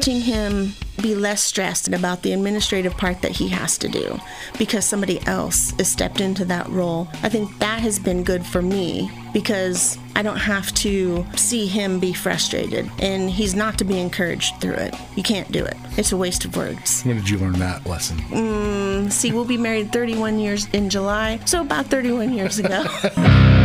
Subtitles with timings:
[0.00, 0.72] watching him
[1.02, 4.18] be less stressed about the administrative part that he has to do
[4.58, 7.06] because somebody else has stepped into that role.
[7.22, 12.00] I think that has been good for me because I don't have to see him
[12.00, 14.94] be frustrated and he's not to be encouraged through it.
[15.16, 15.76] You can't do it.
[15.98, 17.02] It's a waste of words.
[17.02, 18.16] When did you learn that lesson?
[18.30, 22.86] Mm, see, we'll be married 31 years in July, so about 31 years ago.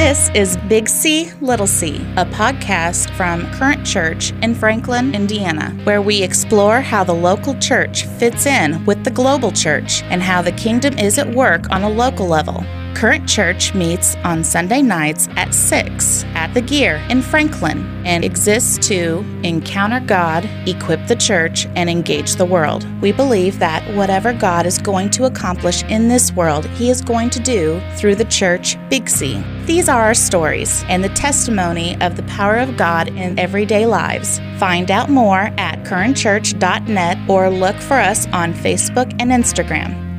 [0.00, 6.00] This is Big C, Little C, a podcast from Current Church in Franklin, Indiana, where
[6.00, 10.52] we explore how the local church fits in with the global church and how the
[10.52, 12.64] kingdom is at work on a local level.
[12.94, 18.76] Current Church meets on Sunday nights at 6 at the Gear in Franklin and exists
[18.88, 22.86] to encounter God, equip the church, and engage the world.
[23.00, 27.30] We believe that whatever God is going to accomplish in this world, He is going
[27.30, 29.42] to do through the church Big C.
[29.64, 34.40] These are our stories and the testimony of the power of God in everyday lives.
[34.58, 40.10] Find out more at currentchurch.net or look for us on Facebook and Instagram.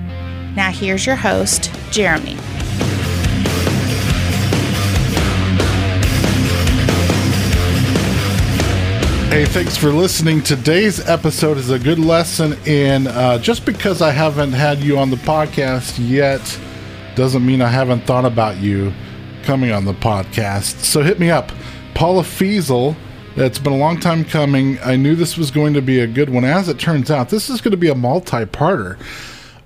[0.56, 2.38] Now, here's your host, Jeremy.
[9.32, 10.44] Hey, thanks for listening.
[10.44, 15.10] Today's episode is a good lesson in uh, just because I haven't had you on
[15.10, 16.42] the podcast yet
[17.16, 18.92] doesn't mean I haven't thought about you
[19.44, 20.84] coming on the podcast.
[20.84, 21.54] So hit me up.
[21.94, 22.94] Paula Feasel.
[23.38, 24.78] It's been a long time coming.
[24.84, 26.44] I knew this was going to be a good one.
[26.44, 29.00] As it turns out, this is going to be a multi parter.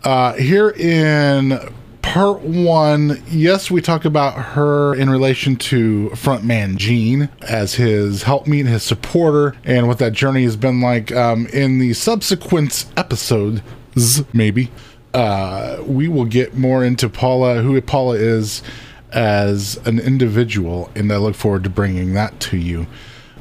[0.04, 1.58] Uh, here in
[2.16, 8.68] part one, yes, we talk about her in relation to frontman Gene as his helpmeet,
[8.68, 11.12] his supporter, and what that journey has been like.
[11.12, 13.62] Um, in the subsequent episodes,
[14.32, 14.72] maybe,
[15.14, 18.64] uh, we will get more into Paula, who Paula is
[19.12, 22.88] as an individual, and I look forward to bringing that to you.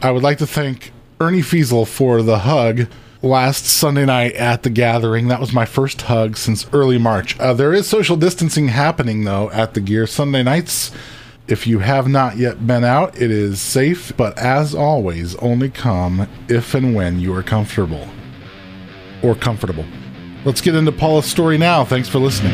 [0.03, 2.89] I would like to thank Ernie Feasel for the hug
[3.25, 5.29] last Sunday night at the gathering.
[5.29, 7.39] That was my first hug since early March.
[7.41, 10.93] Uh, there is social distancing happening, though, at the Gear Sunday nights.
[11.49, 16.29] If you have not yet been out, it is safe, but as always, only come
[16.49, 18.09] if and when you are comfortable.
[19.23, 19.87] Or comfortable.
[20.45, 21.85] Let's get into Paula's story now.
[21.85, 22.53] Thanks for listening.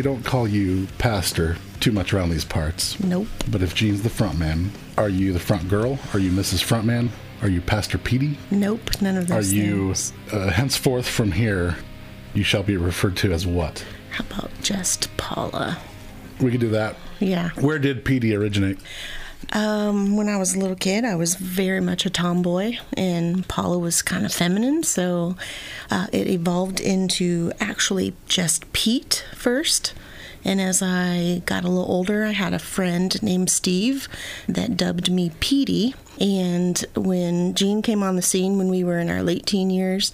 [0.00, 2.98] We don't call you pastor too much around these parts.
[3.00, 3.26] nope.
[3.50, 5.98] But if Gene's the front man, are you the front girl?
[6.14, 6.64] Are you Mrs.
[6.64, 7.10] Frontman?
[7.42, 8.38] Are you Pastor Petey?
[8.50, 8.80] Nope.
[9.02, 9.52] None of this.
[9.52, 9.94] Are you
[10.32, 11.76] uh, henceforth from here?
[12.32, 13.84] You shall be referred to as what?
[14.12, 15.76] How about just Paula?
[16.40, 16.96] We could do that.
[17.18, 17.50] Yeah.
[17.60, 18.78] Where did Petey originate?
[19.52, 23.78] Um, when I was a little kid, I was very much a tomboy, and Paula
[23.78, 25.36] was kind of feminine, so
[25.90, 29.94] uh, it evolved into actually just Pete first.
[30.44, 34.08] And as I got a little older, I had a friend named Steve
[34.48, 35.94] that dubbed me Petey.
[36.20, 40.12] And when Gene came on the scene when we were in our late teen years,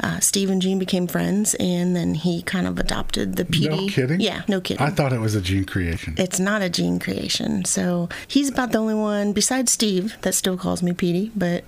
[0.00, 3.86] uh, Steve and Gene became friends, and then he kind of adopted the Petey.
[3.86, 4.20] No kidding.
[4.20, 4.84] Yeah, no kidding.
[4.84, 6.14] I thought it was a Gene creation.
[6.18, 7.64] It's not a gene creation.
[7.64, 11.64] So he's about the only one besides Steve that still calls me Petey, but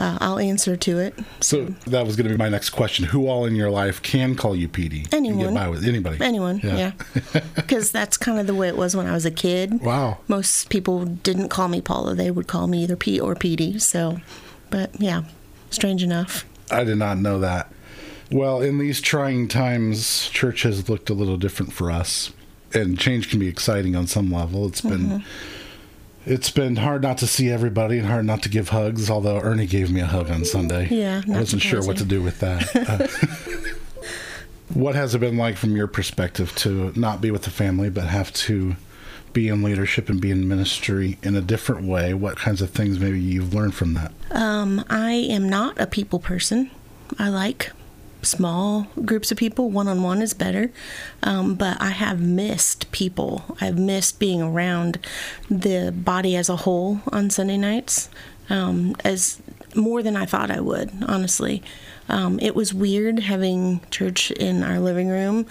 [0.00, 1.14] uh, I'll answer to it.
[1.40, 3.04] So that was going to be my next question.
[3.04, 5.02] Who all in your life can call you Petey?
[5.12, 5.38] and Anyone.
[5.38, 6.24] Get by with anybody.
[6.24, 6.92] Anyone, yeah.
[7.54, 9.82] Because that's kind of the way it was when I was a kid.
[9.82, 10.18] Wow.
[10.26, 12.14] Most people didn't call me Paula.
[12.14, 13.78] They would call me either Pete or Petey.
[13.78, 14.20] So,
[14.70, 15.24] but yeah,
[15.68, 16.46] strange enough.
[16.70, 17.70] I did not know that.
[18.32, 22.32] Well, in these trying times, church has looked a little different for us,
[22.72, 24.66] and change can be exciting on some level.
[24.66, 25.66] It's been Mm-hmm.
[26.26, 29.08] It's been hard not to see everybody and hard not to give hugs.
[29.10, 32.22] Although Ernie gave me a hug on Sunday, Yeah, I wasn't sure what to do
[32.22, 32.68] with that.
[32.90, 33.06] Uh,
[34.72, 38.04] what has it been like from your perspective to not be with the family but
[38.04, 38.76] have to
[39.32, 42.14] be in leadership and be in ministry in a different way?
[42.14, 44.12] What kinds of things maybe you've learned from that?
[44.30, 46.70] Um, I am not a people person.
[47.18, 47.72] I like
[48.22, 49.70] small groups of people.
[49.70, 50.70] One on one is better.
[51.22, 53.56] Um, but I have missed people.
[53.60, 54.98] I've missed being around
[55.48, 58.08] the body as a whole on Sunday nights
[58.48, 59.40] um, as
[59.74, 61.62] more than I thought I would, honestly.
[62.08, 65.46] Um, it was weird having church in our living room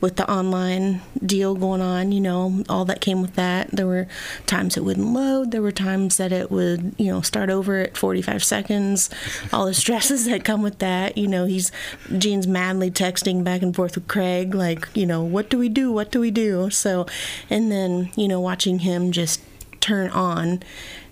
[0.00, 3.70] with the online deal going on, you know, all that came with that.
[3.70, 4.06] There were
[4.46, 5.50] times it wouldn't load.
[5.50, 9.10] There were times that it would, you know, start over at 45 seconds.
[9.52, 11.18] All the stresses that come with that.
[11.18, 11.70] You know, he's
[12.16, 15.92] Gene's madly texting back and forth with Craig, like, you know, what do we do?
[15.92, 16.70] What do we do?
[16.70, 17.06] So,
[17.48, 19.42] and then, you know, watching him just
[19.80, 20.62] turn on.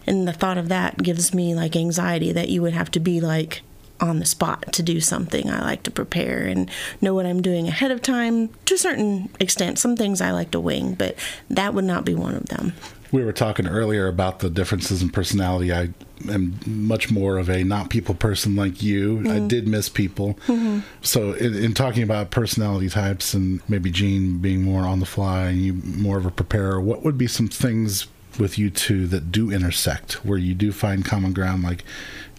[0.07, 3.21] And the thought of that gives me like anxiety that you would have to be
[3.21, 3.61] like
[4.01, 5.51] on the spot to do something.
[5.51, 9.29] I like to prepare and know what I'm doing ahead of time to a certain
[9.41, 9.79] extent.
[9.79, 11.17] Some things I like to wing, but
[11.51, 12.73] that would not be one of them.
[13.11, 15.73] We were talking earlier about the differences in personality.
[15.73, 15.89] I
[16.29, 19.19] am much more of a not people person like you.
[19.19, 19.31] Mm-hmm.
[19.31, 20.35] I did miss people.
[20.47, 20.81] Mm-hmm.
[21.01, 25.47] So, in, in, talking about personality types and maybe Gene being more on the fly
[25.47, 29.31] and you more of a preparer, what would be some things with you two that
[29.33, 31.85] do intersect where you do find common ground like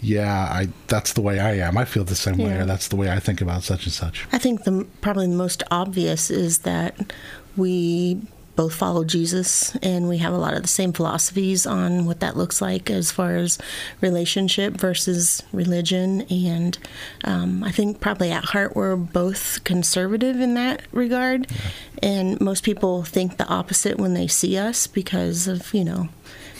[0.00, 2.46] yeah i that's the way i am i feel the same yeah.
[2.46, 5.26] way or that's the way i think about such and such i think the probably
[5.26, 7.12] the most obvious is that
[7.56, 8.20] we
[8.56, 12.36] both follow Jesus and we have a lot of the same philosophies on what that
[12.36, 13.58] looks like as far as
[14.00, 16.22] relationship versus religion.
[16.22, 16.76] And
[17.24, 21.50] um, I think probably at heart we're both conservative in that regard.
[21.50, 21.58] Yeah.
[22.02, 26.08] And most people think the opposite when they see us because of, you know,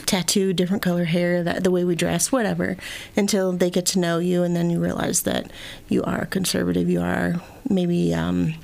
[0.06, 2.76] tattoo, different color hair, that the way we dress, whatever,
[3.16, 5.50] until they get to know you, and then you realize that
[5.88, 6.90] you are conservative.
[6.90, 8.54] You are maybe um,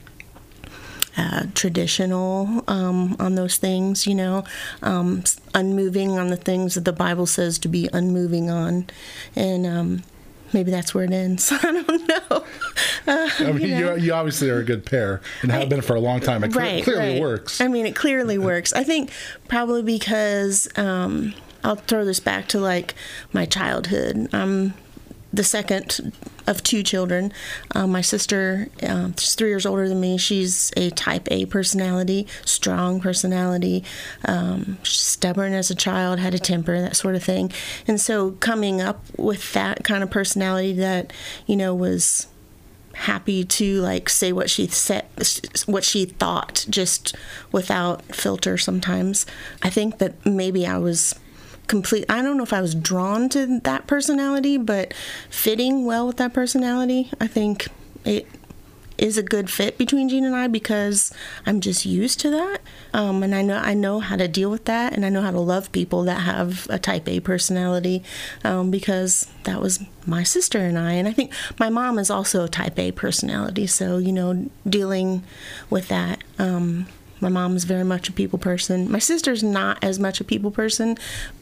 [1.17, 4.45] uh, traditional um, on those things, you know,
[4.83, 5.25] um,
[5.55, 8.87] unmoving on the things that the Bible says to be unmoving on,
[9.35, 10.03] and um,
[10.53, 11.51] maybe that's where it ends.
[11.53, 12.45] I don't know.
[13.09, 13.95] Uh, I mean, you, know.
[13.95, 16.43] you, obviously are a good pair and have I, been for a long time.
[16.43, 17.21] It right, clearly right.
[17.21, 17.61] works.
[17.61, 18.73] I mean, it clearly works.
[18.73, 19.13] I think
[19.47, 21.33] probably because um,
[21.63, 22.95] I'll throw this back to like
[23.33, 24.29] my childhood.
[24.33, 24.75] I'm
[25.33, 26.13] the second
[26.46, 27.32] of two children.
[27.75, 30.19] Um, my sister, uh, she's three years older than me.
[30.19, 33.84] She's a type A personality, strong personality,
[34.25, 37.52] um, stubborn as a child, had a temper, that sort of thing.
[37.87, 41.12] And so coming up with that kind of personality that,
[41.46, 42.28] you know, was
[42.96, 45.04] happy to like say what she said
[45.66, 47.14] what she thought just
[47.52, 49.26] without filter sometimes
[49.62, 51.14] i think that maybe i was
[51.67, 54.95] complete I don't know if I was drawn to that personality, but
[55.31, 57.69] fitting well with that personality, I think
[58.05, 58.27] it
[58.99, 61.13] is a good fit between Gene and I because
[61.45, 62.61] I'm just used to that,
[62.95, 65.31] um, and I know I know how to deal with that, and I know how
[65.31, 68.03] to love people that have a Type A personality
[68.45, 72.45] um, because that was my sister and I, and I think my mom is also
[72.45, 75.25] a Type A personality, so you know dealing
[75.69, 76.23] with that.
[76.39, 76.87] Um,
[77.21, 78.91] my mom's very much a people person.
[78.91, 80.97] My sister's not as much a people person,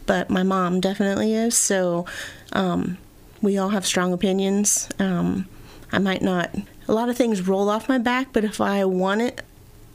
[0.07, 1.57] but my mom definitely is.
[1.57, 2.07] So
[2.53, 2.99] um,
[3.43, 4.89] we all have strong opinions.
[4.99, 5.47] Um,
[5.93, 6.55] I might not,
[6.89, 9.43] a lot of things roll off my back, but if I want it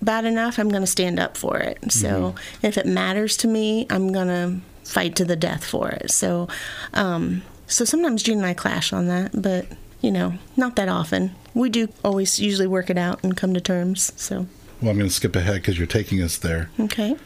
[0.02, 1.92] bad enough, I'm going to stand up for it.
[1.92, 2.66] So mm-hmm.
[2.66, 6.12] if it matters to me, I'm going to fight to the death for it.
[6.12, 6.48] So,
[6.94, 9.66] um, so sometimes Gene and I clash on that, but
[10.02, 11.36] you know, not that often.
[11.54, 14.14] We do always usually work it out and come to terms.
[14.16, 14.48] So.
[14.82, 16.70] Well, I'm going to skip ahead because you're taking us there.
[16.80, 17.18] Okay.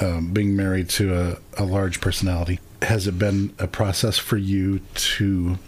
[0.00, 4.80] Um, being married to a, a large personality, has it been a process for you
[4.94, 5.58] to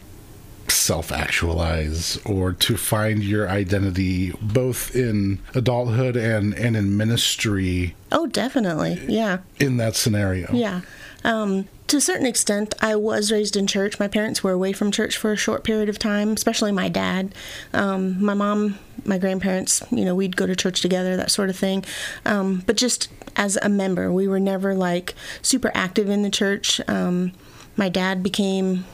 [0.72, 7.94] self actualize or to find your identity both in adulthood and, and in ministry?
[8.10, 9.00] Oh, definitely.
[9.08, 9.38] Yeah.
[9.60, 10.50] In that scenario.
[10.52, 10.82] Yeah.
[11.24, 14.00] Um, to a certain extent, I was raised in church.
[14.00, 17.34] My parents were away from church for a short period of time, especially my dad.
[17.74, 21.56] Um, my mom, my grandparents, you know, we'd go to church together, that sort of
[21.56, 21.84] thing.
[22.24, 26.80] Um, but just as a member, we were never like super active in the church.
[26.88, 27.32] Um,
[27.76, 28.84] my dad became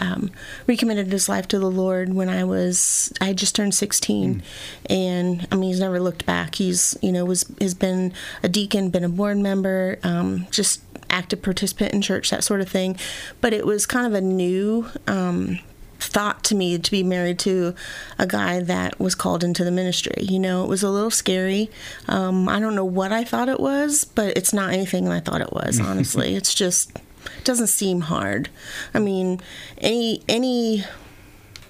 [0.00, 0.30] um,
[0.66, 4.42] recommitted his life to the Lord when I was I just turned 16, mm.
[4.88, 6.56] and I mean he's never looked back.
[6.56, 11.42] He's you know was has been a deacon, been a board member, um, just active
[11.42, 12.96] participant in church, that sort of thing.
[13.40, 14.86] But it was kind of a new.
[15.06, 15.60] Um,
[16.02, 17.74] thought to me to be married to
[18.18, 20.14] a guy that was called into the ministry.
[20.22, 21.70] You know, it was a little scary.
[22.08, 25.42] Um, I don't know what I thought it was, but it's not anything I thought
[25.42, 26.34] it was, honestly.
[26.34, 26.90] it's just
[27.38, 28.48] it doesn't seem hard.
[28.94, 29.40] I mean,
[29.78, 30.84] any any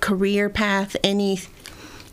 [0.01, 1.41] career path, any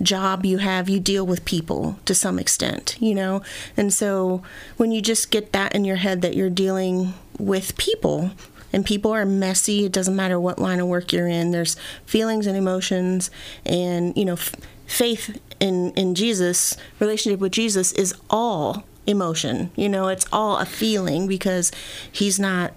[0.01, 3.41] job you have, you deal with people to some extent, you know?
[3.75, 4.43] And so
[4.77, 8.31] when you just get that in your head that you're dealing with people,
[8.73, 12.45] and people are messy, it doesn't matter what line of work you're in, there's feelings
[12.45, 13.31] and emotions,
[13.65, 19.71] and, you know, f- faith in, in Jesus, relationship with Jesus is all emotion.
[19.75, 21.71] You know, it's all a feeling because
[22.11, 22.73] he's not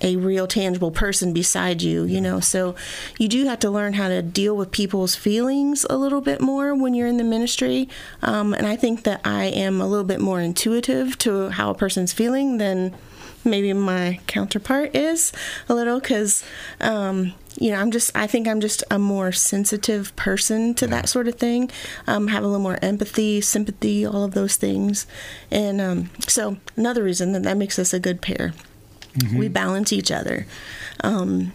[0.00, 2.40] a real tangible person beside you, you know.
[2.40, 2.74] So
[3.18, 6.74] you do have to learn how to deal with people's feelings a little bit more
[6.74, 7.88] when you're in the ministry.
[8.22, 11.74] Um, and I think that I am a little bit more intuitive to how a
[11.74, 12.94] person's feeling than
[13.44, 15.32] maybe my counterpart is
[15.68, 16.44] a little because
[16.80, 21.08] um, you know i'm just i think i'm just a more sensitive person to that
[21.08, 21.70] sort of thing
[22.06, 25.06] um, have a little more empathy sympathy all of those things
[25.50, 28.54] and um, so another reason that that makes us a good pair
[29.36, 30.46] we balance each other
[31.02, 31.52] um,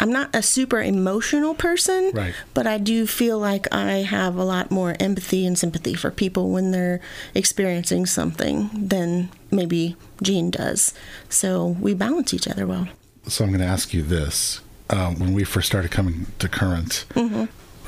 [0.00, 2.34] i'm not a super emotional person Right.
[2.54, 6.50] but i do feel like i have a lot more empathy and sympathy for people
[6.50, 7.00] when they're
[7.34, 10.94] experiencing something than maybe Gene does.
[11.28, 12.88] So we balance each other well.
[13.26, 14.60] So I'm going to ask you this:
[14.90, 17.04] um, when we first started coming to Current,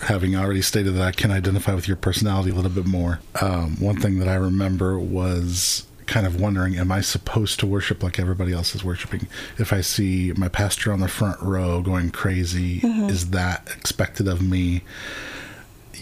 [0.02, 3.76] having already stated that I can identify with your personality a little bit more, um,
[3.80, 8.18] one thing that I remember was kind of wondering, am I supposed to worship like
[8.18, 9.26] everybody else is worshiping?
[9.58, 13.08] If I see my pastor on the front row going crazy, mm-hmm.
[13.08, 14.82] is that expected of me?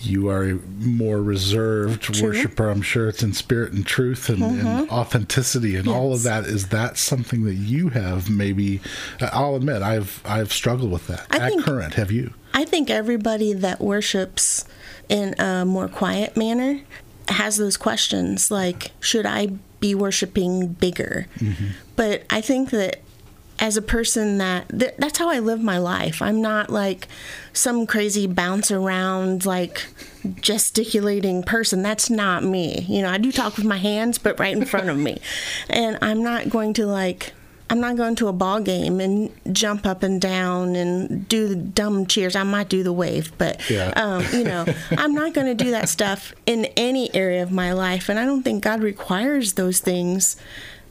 [0.00, 2.28] You are a more reserved True.
[2.28, 2.68] worshiper.
[2.68, 4.94] I'm sure it's in spirit and truth and, and mm-hmm.
[4.94, 6.44] authenticity and all of that.
[6.44, 8.82] Is that something that you have maybe?
[9.20, 11.94] I'll admit I've I've struggled with that I at think- current.
[11.94, 12.34] Have you?
[12.52, 14.66] I think everybody that worships
[15.08, 16.80] in a more quiet manner
[17.28, 21.26] has those questions like, should I be worshiping bigger?
[21.96, 23.00] But I think that
[23.58, 26.20] as a person that th- that's how I live my life.
[26.20, 27.06] I'm not like
[27.52, 29.86] some crazy bounce around like
[30.40, 31.82] gesticulating person.
[31.82, 32.84] That's not me.
[32.88, 35.20] You know, I do talk with my hands, but right in front of me.
[35.70, 37.32] And I'm not going to like
[37.71, 41.56] I'm not going to a ball game and jump up and down and do the
[41.56, 42.37] dumb cheers.
[42.37, 43.88] I might do the wave, but Yeah.
[43.97, 47.73] um, you know, I'm not going to do that stuff in any area of my
[47.73, 48.09] life.
[48.09, 50.37] And I don't think God requires those things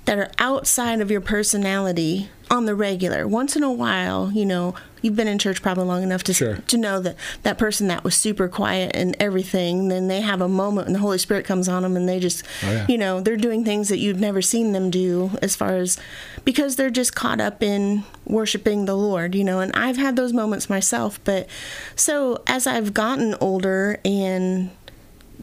[0.05, 3.27] that are outside of your personality on the regular.
[3.27, 6.55] Once in a while, you know, you've been in church probably long enough to Sure.
[6.55, 10.47] to know that that person that was super quiet and everything, then they have a
[10.47, 12.85] moment and the Holy Spirit comes on them and they just, Oh, yeah.
[12.89, 15.97] you know, they're doing things that you've never seen them do as far as
[16.45, 20.33] because they're just caught up in worshiping the Lord, you know, and I've had those
[20.33, 21.47] moments myself, but
[21.95, 24.71] so as I've gotten older and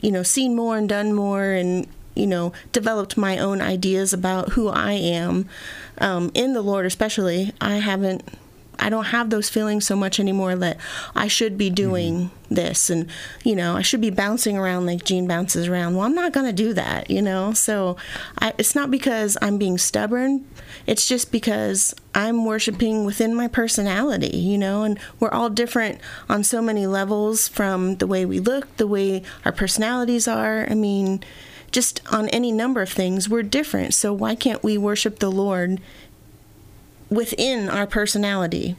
[0.02, 4.50] you know, seen more and done more and, you know, developed my own ideas about
[4.52, 5.46] who I am
[5.98, 8.22] um, in the Lord, especially, I haven't,
[8.80, 10.78] I don't have those feelings so much anymore that
[11.14, 13.08] I should be doing this and,
[13.44, 15.94] you know, I should be bouncing around like Gene bounces around.
[15.94, 17.52] Well, I'm not going to do that, you know?
[17.52, 17.96] So
[18.40, 20.44] I, it's not because I'm being stubborn,
[20.86, 26.42] it's just because I'm worshiping within my personality, you know, and we're all different on
[26.42, 30.66] so many levels from the way we look, the way our personalities are.
[30.68, 31.22] I mean,
[31.70, 33.94] just on any number of things, we're different.
[33.94, 35.80] So why can't we worship the Lord
[37.10, 38.76] within our personality?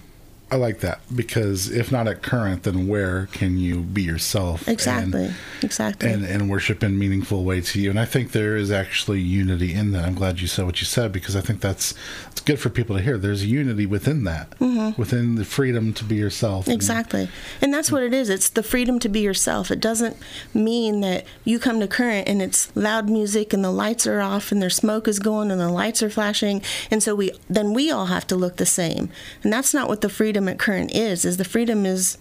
[0.51, 4.67] I like that because if not at current, then where can you be yourself?
[4.67, 5.33] and- Exactly.
[5.61, 6.11] exactly.
[6.11, 7.89] and, and worship in meaningful way to you.
[7.89, 10.03] And I think there is actually unity in that.
[10.03, 11.93] I'm glad you said what you said because I think that's
[12.31, 13.17] it's good for people to hear.
[13.17, 14.99] There's unity within that, mm-hmm.
[14.99, 16.67] within the freedom to be yourself.
[16.67, 17.29] and- Exactly.
[17.61, 18.29] And that's what it is.
[18.29, 19.71] It's the freedom to be yourself.
[19.71, 20.17] It doesn't
[20.53, 24.51] mean that you come to current and it's loud music and the lights are off
[24.51, 27.89] and their smoke is going and the lights are flashing and so we then we
[27.89, 29.09] all have to look the same.
[29.43, 31.25] And that's not what the freedom at current is.
[31.25, 32.17] Is the freedom is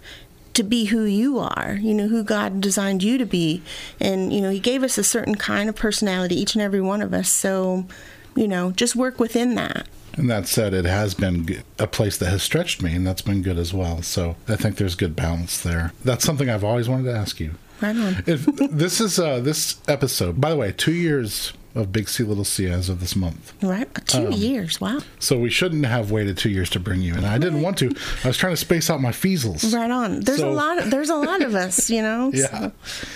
[0.54, 3.62] to be who you are, you know, who God designed you to be.
[4.00, 7.02] And, you know, He gave us a certain kind of personality, each and every one
[7.02, 7.28] of us.
[7.28, 7.86] So,
[8.34, 9.86] you know, just work within that.
[10.14, 13.42] And that said, it has been a place that has stretched me, and that's been
[13.42, 14.02] good as well.
[14.02, 15.92] So I think there's good balance there.
[16.04, 17.54] That's something I've always wanted to ask you.
[17.80, 18.22] Right on.
[18.26, 22.44] If this is uh, this episode, by the way, two years of Big C Little
[22.44, 23.52] C as of this month.
[23.62, 23.88] Right?
[24.06, 24.80] Two Um, years.
[24.80, 25.00] Wow.
[25.18, 27.14] So we shouldn't have waited two years to bring you.
[27.14, 27.94] And I didn't want to.
[28.24, 29.72] I was trying to space out my Feasels.
[29.74, 30.20] Right on.
[30.20, 30.78] There's So- a lot.
[30.78, 32.30] Of, there's a lot of us, you know.
[32.40, 32.70] Yeah.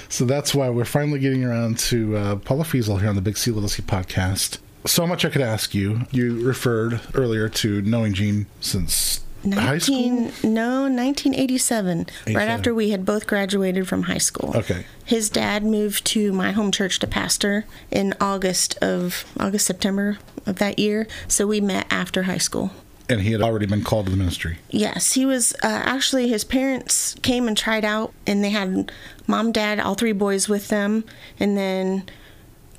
[0.08, 3.37] So that's why we're finally getting around to uh, Paula Feasel here on the Big
[3.38, 4.58] C Little C podcast.
[4.87, 6.02] So much I could ask you.
[6.11, 9.20] You referred earlier to knowing Gene since.
[9.44, 12.06] 19, No, 1987.
[12.28, 14.52] Right after we had both graduated from high school.
[14.56, 14.86] Okay.
[15.04, 20.56] His dad moved to my home church to pastor in August of August September of
[20.56, 21.06] that year.
[21.28, 22.70] So we met after high school.
[23.08, 24.58] And he had already been called to the ministry.
[24.70, 28.90] Yes, he was uh, actually his parents came and tried out, and they had
[29.26, 31.04] mom, dad, all three boys with them,
[31.38, 32.04] and then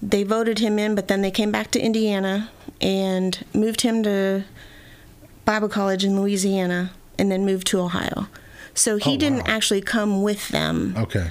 [0.02, 0.96] they voted him in.
[0.96, 2.50] But then they came back to Indiana
[2.82, 4.46] and moved him to
[5.46, 8.28] Bible college in Louisiana, and then moved to Ohio.
[8.74, 9.56] So he Oh, didn't wow.
[9.56, 11.28] actually come with them Okay.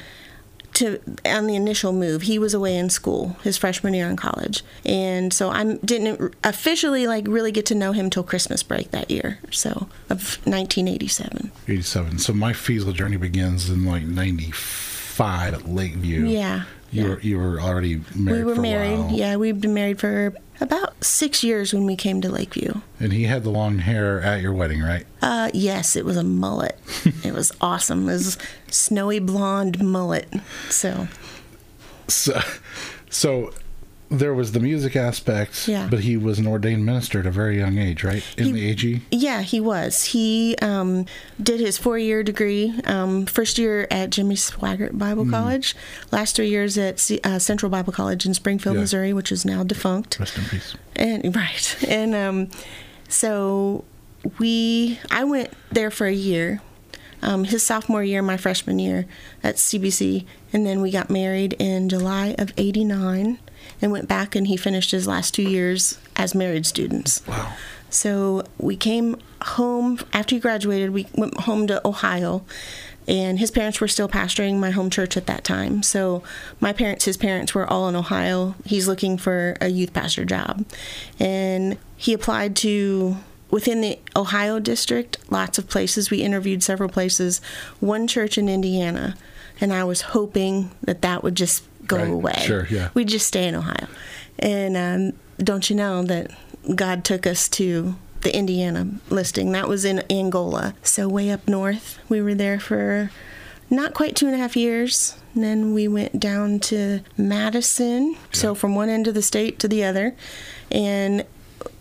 [0.74, 2.22] to on the initial move.
[2.22, 7.06] He was away in school his freshman year in college, and so I didn't officially
[7.06, 9.38] like really get to know him till Christmas break that year.
[9.50, 11.50] So of 1987.
[11.68, 12.18] 87.
[12.18, 16.26] So my Feasel journey begins in like 95 at Lakeview.
[16.26, 16.62] Yeah.
[16.94, 18.44] You were you were already married.
[18.44, 19.10] We were married.
[19.10, 22.74] Yeah, we've been married for about six years when we came to Lakeview.
[23.00, 25.04] And he had the long hair at your wedding, right?
[25.20, 26.78] Uh, yes, it was a mullet.
[27.24, 28.08] it was awesome.
[28.08, 30.28] It was snowy blonde mullet.
[30.70, 31.08] So
[32.06, 32.40] So,
[33.10, 33.52] so
[34.10, 35.88] there was the music aspect, Yeah.
[35.90, 38.22] but he was an ordained minister at a very young age, right?
[38.36, 39.00] In He- the AG?
[39.10, 40.04] Yeah, he was.
[40.06, 41.06] He um,
[41.42, 42.74] did his four year degree.
[42.84, 44.98] Um, first year at Jimmy Swaggart Mm.
[44.98, 45.74] Bible College,
[46.12, 48.82] last three years at C- uh, Central Bible College in Springfield, Yeah.
[48.82, 50.18] Missouri, which is now defunct.
[50.20, 50.74] Rest in peace.
[50.94, 52.50] And right, and um,
[53.08, 53.84] so
[54.38, 56.60] we, I went there for a year.
[57.22, 59.06] Um, his sophomore year, my freshman year
[59.42, 63.38] at CBC, and then we got married in July of '89,
[63.80, 67.26] and went back and he finished his last two years as married students.
[67.26, 67.52] Wow.
[67.90, 70.90] So we came home after he graduated.
[70.90, 72.44] We went home to Ohio,
[73.06, 75.82] and his parents were still pastoring my home church at that time.
[75.84, 76.24] So
[76.60, 78.56] my parents, his parents, were all in Ohio.
[78.64, 80.64] He's looking for a youth pastor job,
[81.20, 83.16] and he applied to
[83.50, 85.18] within the Ohio district.
[85.30, 86.10] Lots of places.
[86.10, 87.40] We interviewed several places.
[87.78, 89.14] One church in Indiana,
[89.60, 92.08] and I was hoping that that would just go Right.
[92.10, 92.42] away.
[92.44, 92.88] Sure, yeah.
[92.94, 93.86] We'd just stay in Ohio,
[94.38, 96.30] and um, don't you know that
[96.74, 99.52] God took us to the Indiana listing.
[99.52, 100.74] That was in Angola.
[100.82, 101.98] So, way up north.
[102.08, 103.10] We were there for
[103.68, 105.16] not quite two and a half years.
[105.34, 108.16] And then we went down to Madison.
[108.32, 110.14] So, from one end of the state to the other.
[110.70, 111.24] And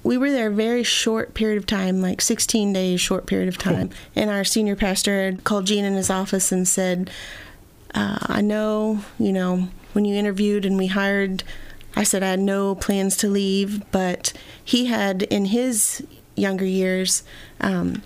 [0.03, 3.57] we were there a very short period of time, like 16 days, short period of
[3.57, 3.89] time.
[4.15, 7.09] And our senior pastor had called Gene in his office and said,
[7.95, 11.43] uh, I know, you know, when you interviewed and we hired,
[11.95, 14.33] I said I had no plans to leave, but
[14.63, 16.03] he had in his
[16.35, 17.23] younger years,
[17.61, 18.01] um,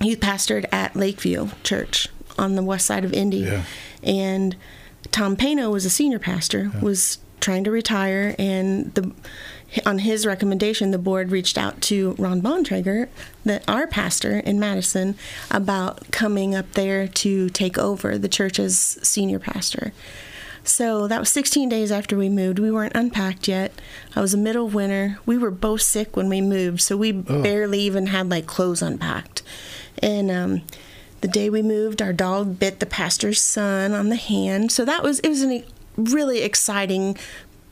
[0.00, 2.08] he pastored at Lakeview Church
[2.38, 3.62] on the west side of Indy, Yeah.
[4.02, 4.56] and
[5.10, 9.12] Tom Pano was a senior pastor, was trying to retire, and the
[9.86, 13.08] on his recommendation, the board reached out to Ron Bontrager,
[13.44, 15.16] the, our pastor in Madison,
[15.50, 19.92] about coming up there to take over the church's senior pastor.
[20.64, 22.58] So that was 16 days after we moved.
[22.58, 23.72] We weren't unpacked yet.
[24.14, 25.18] I was the middle of winter.
[25.26, 29.42] We were both sick when we moved, so we barely even had like clothes unpacked.
[29.98, 30.62] And um,
[31.20, 34.70] the day we moved, our dog bit the pastor's son on the hand.
[34.70, 35.64] So that was it was a
[35.96, 37.16] really exciting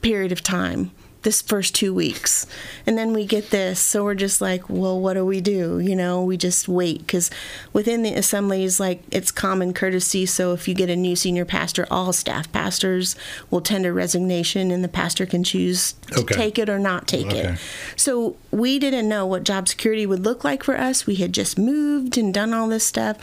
[0.03, 0.90] period of time
[1.22, 2.46] this first two weeks.
[2.87, 5.78] And then we get this so we're just like well what do we do?
[5.78, 7.30] You know we just wait because
[7.72, 11.87] within the assemblies like it's common courtesy so if you get a new senior pastor
[11.90, 13.16] all staff pastors
[13.50, 16.35] will tender resignation and the pastor can choose to Okay.
[16.35, 17.40] take it or not take Okay.
[17.40, 17.59] it
[17.96, 21.06] so we didn't know what job security would look like for us.
[21.06, 23.16] We had just moved and done all this stuff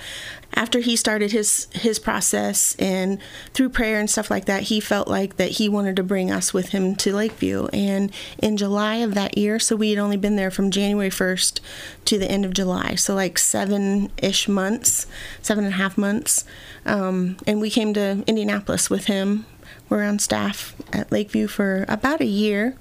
[0.54, 3.20] after he started his his process and
[3.54, 6.54] through prayer and stuff like that he felt like that he wanted to bring us
[6.54, 7.68] with him to lakeview.
[7.74, 11.60] And in july of that year so we had only been there from january 1st
[12.06, 12.96] to the end of july.
[12.96, 15.06] So like seven-ish months
[15.42, 16.44] seven and a half months.
[16.86, 19.46] Um, and we came to indianapolis with him.
[19.90, 22.76] We're on staff at lakeview for about a year.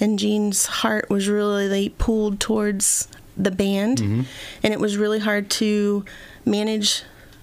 [0.00, 4.00] And Gene's heart was really pulled towards the band,
[4.62, 6.04] and it was really hard to
[6.44, 7.02] manage.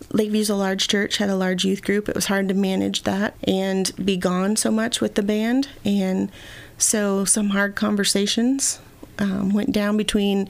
[0.09, 2.09] Lakeview's a large church, had a large youth group.
[2.09, 6.31] It was hard to manage that and be gone so much with the band, and
[6.77, 8.79] so some hard conversations
[9.19, 10.49] um, went down between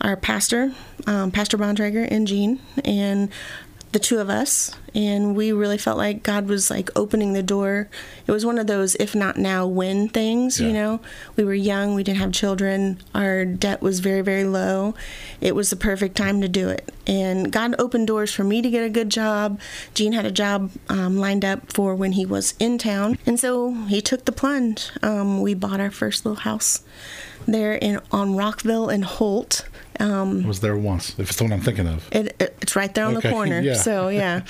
[0.00, 0.72] our pastor,
[1.06, 3.28] um, Pastor Bontrager, and Gene, and
[3.96, 7.88] the two of us and we really felt like god was like opening the door.
[8.26, 11.00] It was one of those if not now when things you know?
[11.34, 14.94] We were young we didn't have children our debt was very very low.
[15.40, 16.92] It was the perfect time to do it.
[17.06, 19.58] And god opened doors for me to get a good job.
[19.94, 23.16] Gene had a job um, lined up for when he was in town.
[23.24, 24.90] And so he took the plunge.
[25.02, 26.82] Um, we bought our first little house
[27.48, 29.66] there in on rockville and holt
[30.00, 32.08] um, I was there once, if it's the one I'm thinking of.
[32.12, 33.60] it, it- it's right there on Okay, the corner.
[33.60, 33.74] yeah.
[33.74, 34.40] So yeah,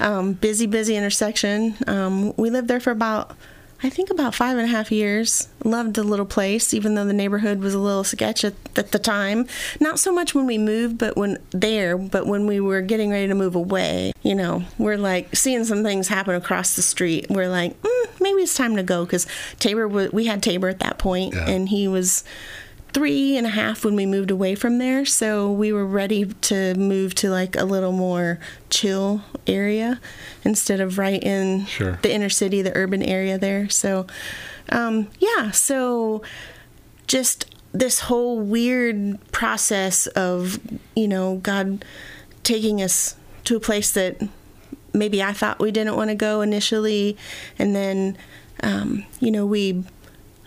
[0.00, 1.76] um, busy, busy intersection.
[1.86, 3.36] Um, we lived there for about,
[3.82, 5.48] I think, about five and a half years.
[5.64, 8.98] Loved the little place, even though the neighborhood was a little sketch at, at the
[8.98, 9.46] time.
[9.78, 13.28] Not so much when we moved, but when there, but when we were getting ready
[13.28, 17.26] to move away, you know, we're like seeing some things happen across the street.
[17.30, 19.26] We're like, mm, maybe it's time to go because
[19.60, 19.86] Tabor.
[19.88, 21.48] We had Tabor at that point, Yeah.
[21.48, 22.24] and he was
[22.92, 25.04] three and a half when we moved away from there.
[25.04, 30.00] So we were ready to move to like a little more chill area
[30.44, 31.98] instead of right in Sure.
[32.02, 33.68] the inner city, the urban area there.
[33.68, 34.06] So,
[34.70, 36.22] um, yeah, so
[37.06, 40.58] just this whole weird process of,
[40.96, 41.84] you know, God
[42.42, 44.20] taking us to a place that
[44.92, 47.16] maybe I thought we didn't want to go initially.
[47.58, 48.18] And then,
[48.62, 49.84] um, you know, we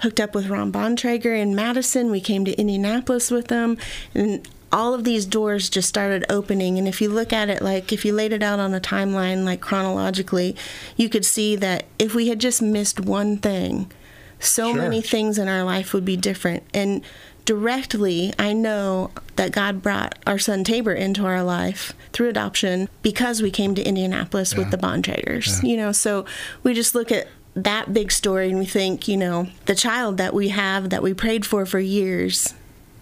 [0.04, 2.12] hooked up with Ron Bontrager in Madison.
[2.12, 3.78] We came to Indianapolis with them.
[4.14, 6.78] And all of these doors just started opening.
[6.78, 9.46] And if you look at it like, if you laid it out on a timeline,
[9.46, 10.56] like chronologically,
[10.98, 13.92] you could see that if we had just missed one thing,
[14.40, 14.82] so Sure.
[14.82, 16.64] many things in our life would be different.
[16.74, 17.02] And
[17.46, 23.42] directly, I know that God brought our son Tabor into our life through adoption because
[23.42, 25.64] we came to Indianapolis with the Bontragers.
[25.64, 25.70] Yeah.
[25.70, 26.26] You know, so
[26.64, 30.34] we just look at that big story and we think, you know, the child that
[30.34, 32.54] we have that we prayed for for years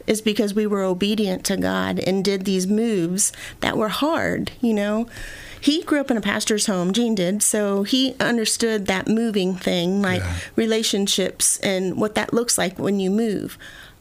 [0.08, 4.74] is because we were obedient to God and did these moves that were hard, you
[4.74, 5.08] know.
[5.62, 10.02] He grew up in a pastor's home, Gene did, so he understood that moving thing,
[10.02, 10.34] like Yeah.
[10.56, 13.58] relationships and what that looks like when you move.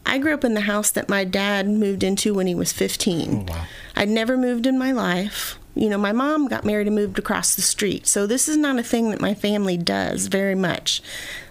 [0.06, 3.46] I grew up in the house that my dad moved into when he was 15.
[3.48, 3.64] Oh, wow.
[3.94, 5.58] I'd never moved in my life.
[5.80, 8.06] You know, my mom got married and moved across the street.
[8.06, 11.00] So this is not a thing that my family does very much.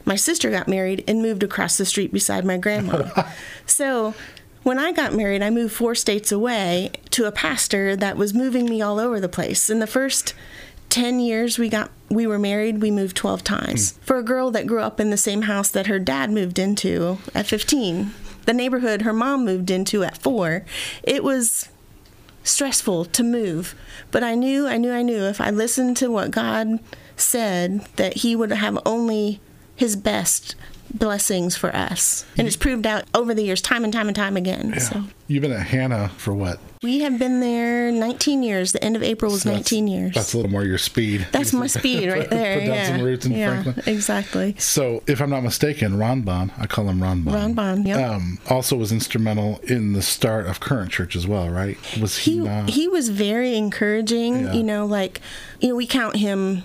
[0.06, 3.24] My sister got married and moved across the street beside my grandma.
[3.66, 4.14] so
[4.62, 8.70] when I got married, I moved four states away to a pastor that was moving
[8.70, 9.68] me all over the place.
[9.68, 10.36] In the first
[10.90, 13.92] 10 years we got we were married, we moved 12 times.
[13.94, 14.02] Hmm.
[14.02, 17.18] For a girl that grew up in the same house that her dad moved into
[17.34, 18.14] at 15,
[18.46, 20.66] the neighborhood her mom moved into at 4,
[21.04, 21.70] it was
[22.44, 23.76] stressful to move.
[24.12, 26.80] But I knew, I knew, I knew if I listened to what God
[27.16, 29.40] said, that He would have only
[29.76, 30.56] His best
[30.94, 32.26] blessings for us.
[32.38, 34.80] And it's proved out over the years, time and time and time again.
[34.80, 36.60] So You've been at Hannah for what?
[36.82, 38.72] we have been there 19 years.
[38.72, 40.14] The end of April was So 19 years.
[40.14, 41.28] That's a little more your speed.
[41.32, 42.60] That's my speed right there.
[42.60, 42.88] Put down yeah.
[42.88, 43.94] some roots in yeah, Franklin.
[43.94, 44.56] exactly.
[44.58, 47.34] So, if I'm not mistaken, Ron Bon, I call him Ron Bon.
[47.34, 48.10] Ron Bon, yep.
[48.10, 51.78] Um, also was instrumental in the start of Current Church as well, right?
[52.00, 52.70] Was he, He not?
[52.70, 54.46] he was very encouraging.
[54.46, 54.54] Yeah.
[54.54, 55.20] You know, like
[55.60, 56.64] you know, we count him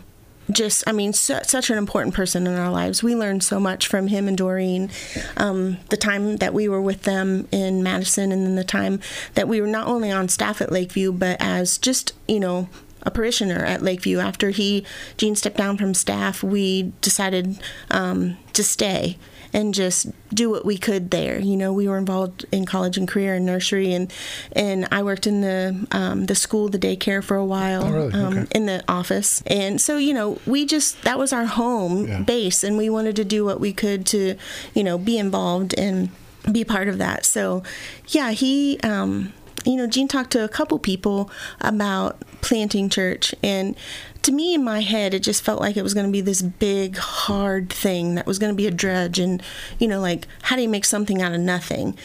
[0.51, 0.85] just.
[0.87, 3.03] I mean, su- such an important person in our lives.
[3.03, 4.91] We learned so much from him and Doreen.
[5.37, 9.01] Um, the time that we were with them in Madison, and then the time
[9.35, 12.69] that we were not only on staff at Lakeview, but as just you know
[13.03, 14.19] a parishioner at Lakeview.
[14.19, 14.85] After he,
[15.17, 19.19] Gene stepped down from staff, we decided um, to stay
[19.55, 21.39] and just do what we could there.
[21.39, 24.13] You know, we were involved in college and career and nursery, and
[24.53, 28.13] and I worked in the um, the school, the daycare for a while, Oh, really?
[28.13, 28.47] um, Okay.
[28.55, 32.21] in the office, and so you know, we just that was our home Yeah.
[32.23, 34.35] base, and we wanted to do what we could to,
[34.75, 36.11] you know, be involved and
[36.53, 37.25] be part of that.
[37.25, 37.63] So,
[38.09, 38.79] yeah, he.
[38.83, 39.33] Um,
[39.65, 43.77] you know, Gene talked to a couple people about planting church, and
[44.23, 46.43] to me, in my head, it just felt like it was going to be this
[46.43, 49.43] big, hard thing that was going to be a drudge, and
[49.79, 51.97] you know, like how do you make something out of nothing?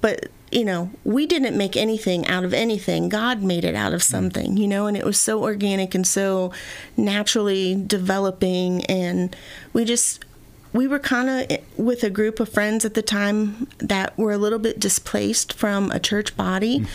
[0.00, 3.08] But you know, we didn't make anything out of anything.
[3.08, 4.10] God made it out of hmm.
[4.10, 6.52] something, you know, and it was so organic and so
[6.96, 9.34] naturally developing, and
[9.72, 10.24] we just
[10.72, 14.38] we were kind of with a group of friends at the time that were a
[14.38, 16.86] little bit displaced from a church body.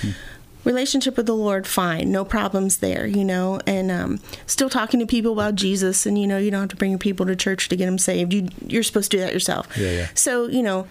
[0.63, 5.05] Relationship with the Lord, fine, no problems there, you know, and um, still talking to
[5.05, 7.69] people about Jesus, and you know, you don't have to bring your people to church
[7.69, 8.33] to get them saved.
[8.33, 9.67] You, you're supposed to do that yourself.
[9.77, 10.07] Yeah, yeah.
[10.13, 10.85] So, you know,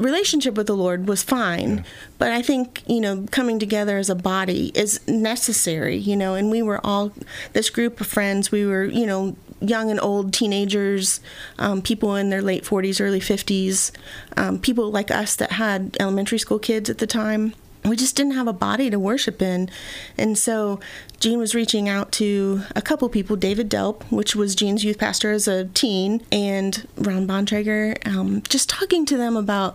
[0.00, 1.84] relationship with the Lord was fine,
[2.18, 6.50] but I think, you know, coming together as a body is necessary, you know, and
[6.50, 7.12] we were all
[7.52, 11.20] this group of friends, we were, you know, young and old teenagers,
[11.58, 13.92] um, people in their late 40s, early 50s,
[14.36, 17.54] um, people like us that had elementary school kids at the time.
[17.84, 19.70] We just didn't have a body to worship in.
[20.18, 20.80] And so
[21.18, 25.32] Gene was reaching out to a couple people, David Delp, which was Gene's youth pastor
[25.32, 29.74] as a teen, and Ron Bontrager, um, just talking to them about,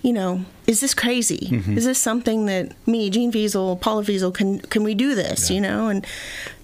[0.00, 1.48] you know, is this crazy?
[1.76, 5.50] Is this something that me, Gene Feasel, Paula Feasel, can can we do this?
[5.50, 6.06] You know, and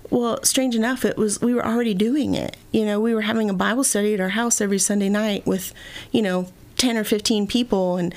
[0.09, 2.57] well, strange enough, it was we were already doing it.
[2.70, 5.75] You know, we were having a Bible study at our house every Sunday night with,
[6.12, 6.46] you know,
[6.77, 8.14] ten or fifteen people, and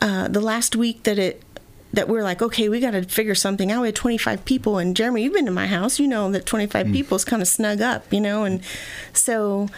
[0.00, 1.42] uh, the last week that it
[1.96, 3.80] that we're like, okay, we got to figure something out.
[3.82, 5.98] We had 25 people, and Jeremy, you've been to my house.
[5.98, 8.62] You know that 25 people is kind of snug up, you know, and
[9.12, 9.68] so.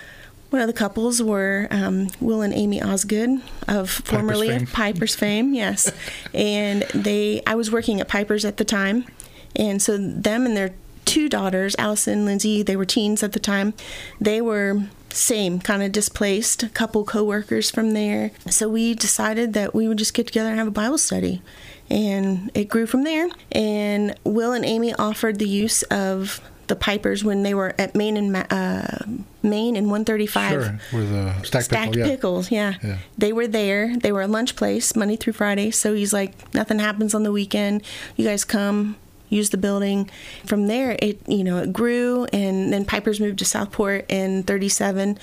[0.51, 5.53] One of the couples were um, Will and Amy Osgood of formerly of Piper's fame,
[5.53, 5.93] yes.
[6.33, 9.05] and they, I was working at Piper's at the time,
[9.55, 10.71] and so them and their
[11.05, 13.75] two daughters, Allison and Lindsay, they were teens at the time.
[14.23, 18.31] They were same kind of displaced a couple coworkers from there.
[18.49, 21.43] So we decided that we would just get together and have a Bible study.
[21.91, 23.29] And it grew from there.
[23.53, 28.17] And Will and Amy offered the use of the Pipers when they were at Main
[28.17, 28.99] and uh,
[29.43, 30.51] Main and 135.
[30.51, 32.07] Sure, where the stacked, Stacked pickle, yeah.
[32.07, 32.75] pickles, yeah.
[32.83, 32.99] Yeah.
[33.17, 33.97] They were there.
[33.97, 35.71] They were a lunch place Monday through Friday.
[35.71, 37.83] So he's like, nothing happens on the weekend.
[38.17, 38.97] You guys come,
[39.31, 40.11] use the building.
[40.45, 45.19] From there, it you know it grew, and then Piper's moved to Southport in '37,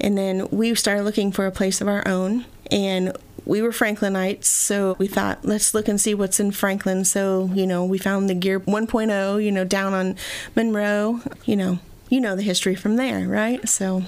[0.00, 4.44] and then we started looking for a place of our own, and we were Franklinites,
[4.44, 7.04] so we thought let's look and see what's in Franklin.
[7.04, 10.16] So you know we found the Gear 1.0, you know down on
[10.54, 11.78] Monroe, you know.
[12.08, 13.68] You know the history from there, right?
[13.68, 14.02] So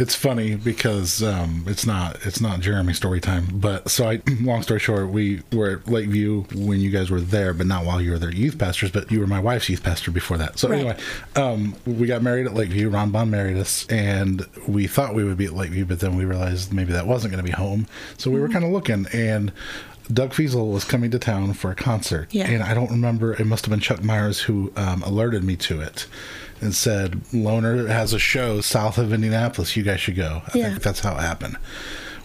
[0.00, 3.46] It's funny because um, it's not it's not Jeremy story time.
[3.52, 7.52] But so I, long story short, we were at Lakeview when you guys were there,
[7.52, 8.90] but not while you were their youth pastors.
[8.90, 10.58] But you were my wife's youth pastor before that.
[10.58, 10.78] So Right.
[10.80, 10.96] anyway,
[11.36, 12.88] um, we got married at Lakeview.
[12.88, 16.24] Ron Bond married us, and we thought we would be at Lakeview, but then we
[16.24, 17.86] realized maybe that wasn't going to be home.
[18.16, 18.42] So we Mm-hmm.
[18.42, 19.52] were kind of looking and.
[20.12, 22.48] Doug Feasel was coming to town for a concert, Yeah.
[22.48, 23.32] and I don't remember.
[23.34, 26.08] It must have been Chuck Myers who um, alerted me to it,
[26.60, 29.76] and said Loner has a show south of Indianapolis.
[29.76, 30.42] You guys should go.
[30.54, 30.68] I Yeah.
[30.70, 31.56] think that's how it happened.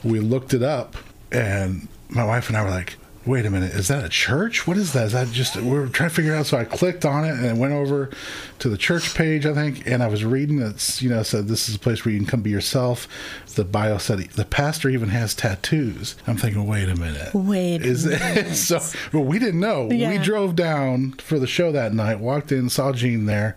[0.03, 0.95] We looked it up,
[1.31, 4.67] and my wife and I were like, "Wait a minute, is that a church?
[4.67, 5.07] What is that?
[5.07, 6.45] Is that just?" We were trying to figure it out.
[6.45, 8.11] So I clicked on it and I went over
[8.59, 10.61] to the church page, I think, and I was reading.
[10.61, 13.07] It's you know said this is a place where you can come be yourself.
[13.55, 16.15] The bio said the pastor even has tattoos.
[16.27, 18.53] I'm thinking, wait a minute, Wait a is it?
[18.55, 18.79] so
[19.11, 19.85] well, we didn't know.
[19.87, 23.55] We drove down for the show that night, walked in, saw Gene there.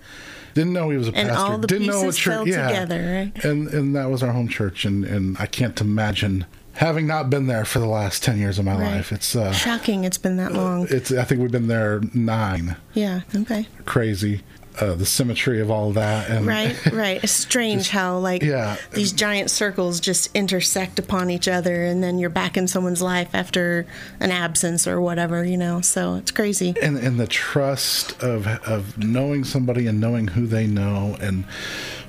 [0.54, 1.52] Didn't know he was a And pastor.
[1.52, 2.34] all the Didn't know what church.
[2.34, 2.68] fell yeah.
[2.68, 3.44] together, right?
[3.44, 7.46] And and that was our home church, and and I can't imagine having not been
[7.48, 8.96] there for the last ten years of my Right.
[8.96, 9.12] life.
[9.12, 10.87] It's uh, shocking it's been that long.
[10.90, 11.11] it's.
[11.12, 12.76] I think we've been there nine.
[12.94, 13.66] Yeah, okay.
[13.84, 14.42] Crazy,
[14.80, 17.22] uh, the symmetry of all that, and Right, right.
[17.22, 18.76] It's strange how like yeah.
[18.92, 23.34] these giant circles just intersect upon each other and then you're back in someone's life
[23.34, 23.86] after
[24.20, 25.80] an absence or whatever, you know.
[25.80, 26.74] So it's crazy.
[26.80, 31.44] and and the trust of of knowing somebody and knowing who they know and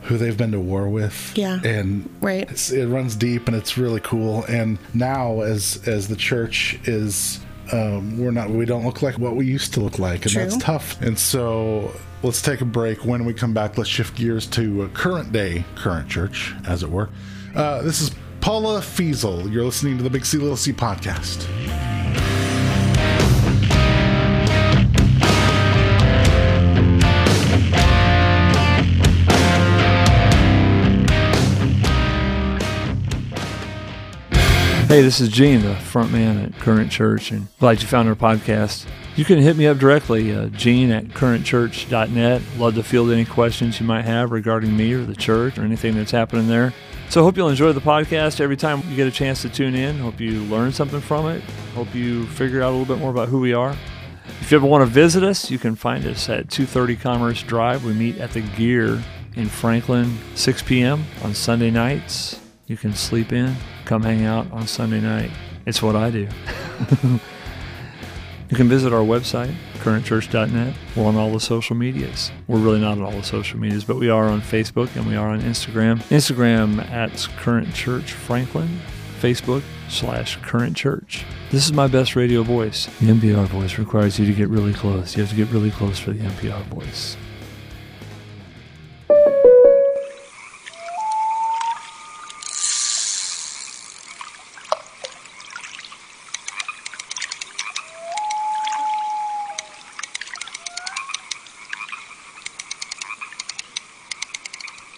[0.03, 1.33] who they've been to war with.
[1.35, 1.59] Yeah.
[1.63, 2.49] and Right.
[2.49, 4.43] it's, it runs deep and it's really cool.
[4.45, 7.39] And now, as as the church is.
[7.71, 8.49] Um, we're not.
[8.49, 10.41] We don't look like what we used to look like, and True.
[10.41, 10.99] that's tough.
[11.03, 11.91] And so,
[12.23, 13.05] let's take a break.
[13.05, 16.89] When we come back, let's shift gears to uh, current day, current church, as it
[16.89, 17.09] were.
[17.55, 19.49] Uh, this is Paula Feasel.
[19.49, 21.47] You're listening to the Big C Little C podcast.
[34.87, 38.15] Hey, this is Gene, the front man at Current Church, and glad you found our
[38.15, 38.87] podcast.
[39.19, 42.41] You can hit me up directly, uh, Gene at currentchurch.net.
[42.57, 45.95] Love to field any questions you might have regarding me or the church or anything
[45.95, 46.73] that's happening there.
[47.09, 49.99] So, hope you'll enjoy the podcast every time you get a chance to tune in.
[49.99, 51.43] Hope you learn something from it.
[51.75, 53.75] Hope you figure out a little bit more about who we are.
[54.39, 57.83] If you ever want to visit us, you can find us at 230 Commerce Drive.
[57.83, 59.03] We meet at the Gear
[59.35, 61.03] in Franklin, 6 p.m.
[61.23, 62.39] on Sunday nights.
[62.67, 63.53] You can sleep in,
[63.83, 65.31] come hang out on Sunday night.
[65.65, 66.29] It's what I do.
[68.49, 70.73] you can visit our website, currentchurch.net.
[70.95, 72.31] We're on all the social medias.
[72.47, 75.15] We're really not on all the social medias, but we are on Facebook and we
[75.15, 75.97] are on Instagram.
[76.09, 78.79] Instagram at Current Church Franklin,
[79.19, 81.25] Facebook slash Current Church.
[81.51, 82.87] This is my best radio voice.
[82.99, 85.15] The NPR voice requires you to get really close.
[85.15, 87.17] You have to get really close for the NPR voice.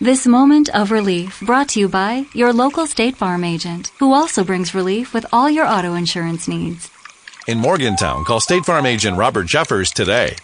[0.02, 4.44] This moment of relief brought to you by your local State Farm agent, who also
[4.44, 6.90] brings relief with all your auto insurance needs.
[7.48, 10.36] In Morgantown, call State Farm agent Robert Jeffers today.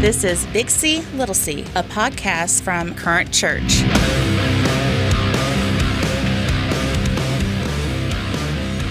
[0.00, 3.84] This is Big C, Little C, a podcast from Current Church.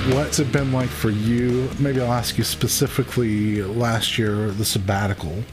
[0.09, 1.69] What's it been like for you?
[1.79, 5.43] Maybe I'll ask you specifically last year, the sabbatical,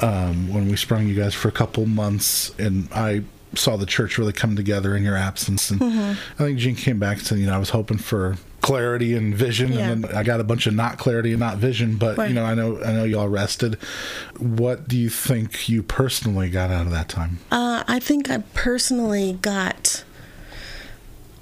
[0.00, 4.16] um, when we sprung you guys for a couple months, and I saw the church
[4.16, 5.70] really come together in your absence.
[5.70, 9.14] And I think Gene came back and said, you know, I was hoping for clarity
[9.14, 9.90] and vision, Yeah.
[9.90, 11.96] and then I got a bunch of not clarity and not vision.
[11.96, 12.30] But Right.
[12.30, 13.74] you know, I know I know y'all rested.
[14.38, 17.38] What do you think you personally got out of that time?
[17.50, 20.04] Uh, I think I personally got,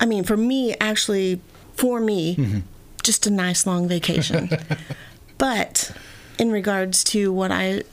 [0.00, 1.40] I mean, for me, actually,
[1.80, 2.62] for me,
[3.02, 4.50] just a nice long vacation.
[5.38, 5.92] but
[6.38, 7.84] in regards to what I,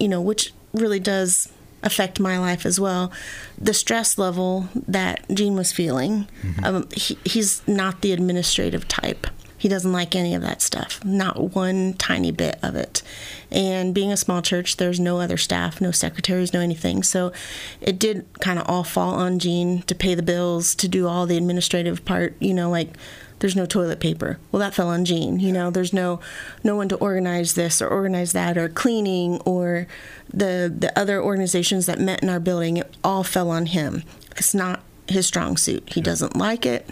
[0.00, 1.52] you know, which really does
[1.84, 3.12] affect my life as well.
[3.56, 6.26] The stress level that Gene was feeling,
[6.64, 9.28] um, he, he's not the administrative type.
[9.58, 13.02] He doesn't like any of that stuff, not one tiny bit of it.
[13.50, 17.02] And being a small church, there's no other staff, no secretaries, no anything.
[17.02, 17.32] So
[17.80, 21.26] it did kind of all fall on Gene to pay the bills, to do all
[21.26, 22.90] the administrative part, you know, like
[23.38, 24.38] there's no toilet paper.
[24.50, 25.38] Well, that fell on Gene.
[25.40, 26.20] You know, there's no
[26.64, 29.86] no one to organize this or organize that or cleaning or
[30.32, 32.78] the the other organizations that met in our building.
[32.78, 34.04] It all fell on him.
[34.36, 35.92] It's not his strong suit.
[35.92, 36.88] He doesn't like it.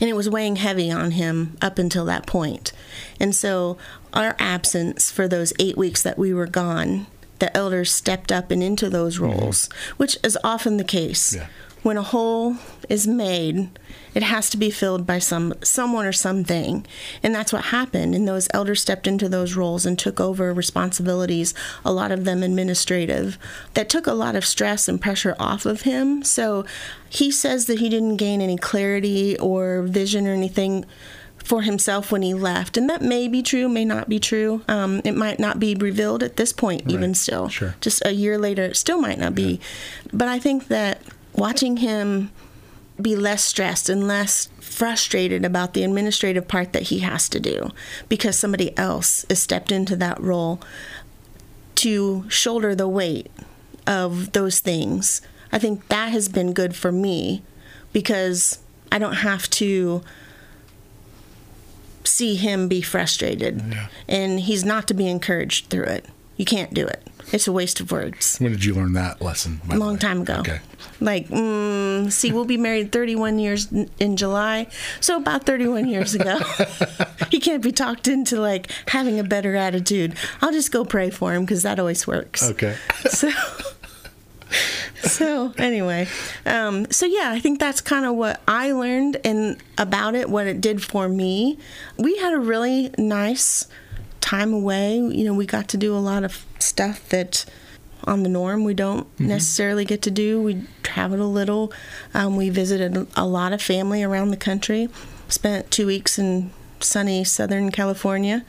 [0.00, 2.72] And it was weighing heavy on him up until that point.
[3.20, 3.76] And so
[4.14, 7.06] our absence for those eight weeks that we were gone,
[7.38, 9.38] the elders stepped up and into those mm-hmm.
[9.38, 11.34] roles, which is often the case.
[11.34, 11.46] Yeah.
[11.82, 12.56] When a hole
[12.88, 13.70] is made,
[14.18, 16.84] it has to be filled by some someone or something.
[17.22, 18.16] And that's what happened.
[18.16, 21.54] And those elders stepped into those roles and took over responsibilities,
[21.84, 23.38] a lot of them administrative,
[23.74, 26.24] that took a lot of stress and pressure off of him.
[26.24, 26.66] So
[27.08, 30.84] he says that he didn't gain any clarity or vision or anything
[31.36, 32.76] for himself when he left.
[32.76, 34.62] And that may be true, may not be true.
[34.66, 37.48] Um, it might not be revealed at this point, even still.
[37.48, 37.76] Sure.
[37.80, 39.60] Just a year later, it still might not be.
[40.12, 41.02] But I think that
[41.34, 42.32] watching him
[43.00, 47.70] be less stressed and less frustrated about the administrative part that he has to do
[48.08, 50.60] because somebody else has stepped into that role
[51.76, 53.30] to shoulder the weight
[53.86, 55.20] of those things.
[55.52, 57.42] I think that has been good for me
[57.92, 58.58] because
[58.92, 60.02] I don't have to
[62.04, 63.60] see him be frustrated.
[64.08, 66.06] And he's not to be encouraged through it.
[66.36, 67.06] You can't do it.
[67.32, 68.38] It's a waste of words.
[68.38, 69.60] When did you learn that lesson?
[69.70, 69.98] A long way?
[69.98, 70.36] time ago.
[70.40, 70.60] Okay.
[71.00, 74.66] Like, mm, see, we'll be married 31 years in- in July.
[75.00, 76.38] So about 31 years ago,
[77.30, 80.14] he can't be talked into like having a better attitude.
[80.40, 82.42] I'll just go pray for him because that always works.
[82.50, 82.76] Okay.
[83.10, 83.30] So,
[85.02, 86.08] so anyway,
[86.46, 90.46] um, so yeah, I think that's kind of what I learned and about it, what
[90.46, 91.58] it did for me.
[91.98, 93.66] We had a really nice
[94.20, 94.96] time away.
[94.96, 97.44] You know, we got to do a lot of stuff that
[98.04, 100.40] on the norm we don't necessarily get to do.
[100.40, 101.72] We traveled a little.
[102.14, 104.88] Um, we visited a lot of family around the country.
[105.28, 106.50] Spent two weeks in
[106.80, 108.44] sunny Southern California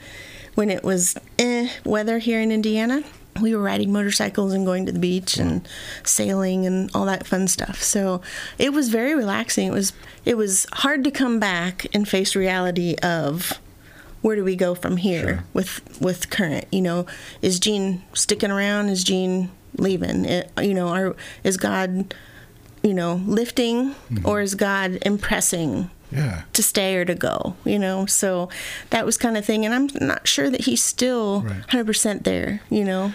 [0.54, 3.02] when it was eh, weather here in Indiana.
[3.40, 5.66] We were riding motorcycles and going to the beach and
[6.04, 7.82] sailing and all that fun stuff.
[7.82, 8.22] So
[8.58, 9.68] it was very relaxing.
[9.68, 9.92] It was
[10.24, 13.60] it was hard to come back and face reality of
[14.22, 16.66] where do we go from here with with current?
[16.72, 17.06] You know
[17.42, 18.88] is gene sticking around?
[18.88, 20.24] Is gene leaving?
[20.24, 22.14] It, you know are, is god
[22.82, 24.26] you know lifting mm-hmm.
[24.26, 26.42] or is god impressing Yeah.
[26.54, 28.04] to stay or to go you know?
[28.06, 28.48] So
[28.90, 31.66] that was kind of thing and i'm not sure that he's still Right.
[31.68, 33.12] 100% there you know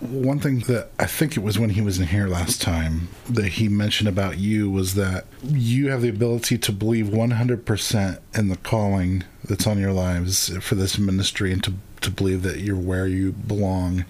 [0.00, 3.46] One thing that I think it was when he was in here last time that
[3.48, 8.56] he mentioned about you was that you have the ability to believe 100% in the
[8.58, 13.08] calling that's on your lives for this ministry and to, to believe that you're where
[13.08, 14.04] you belong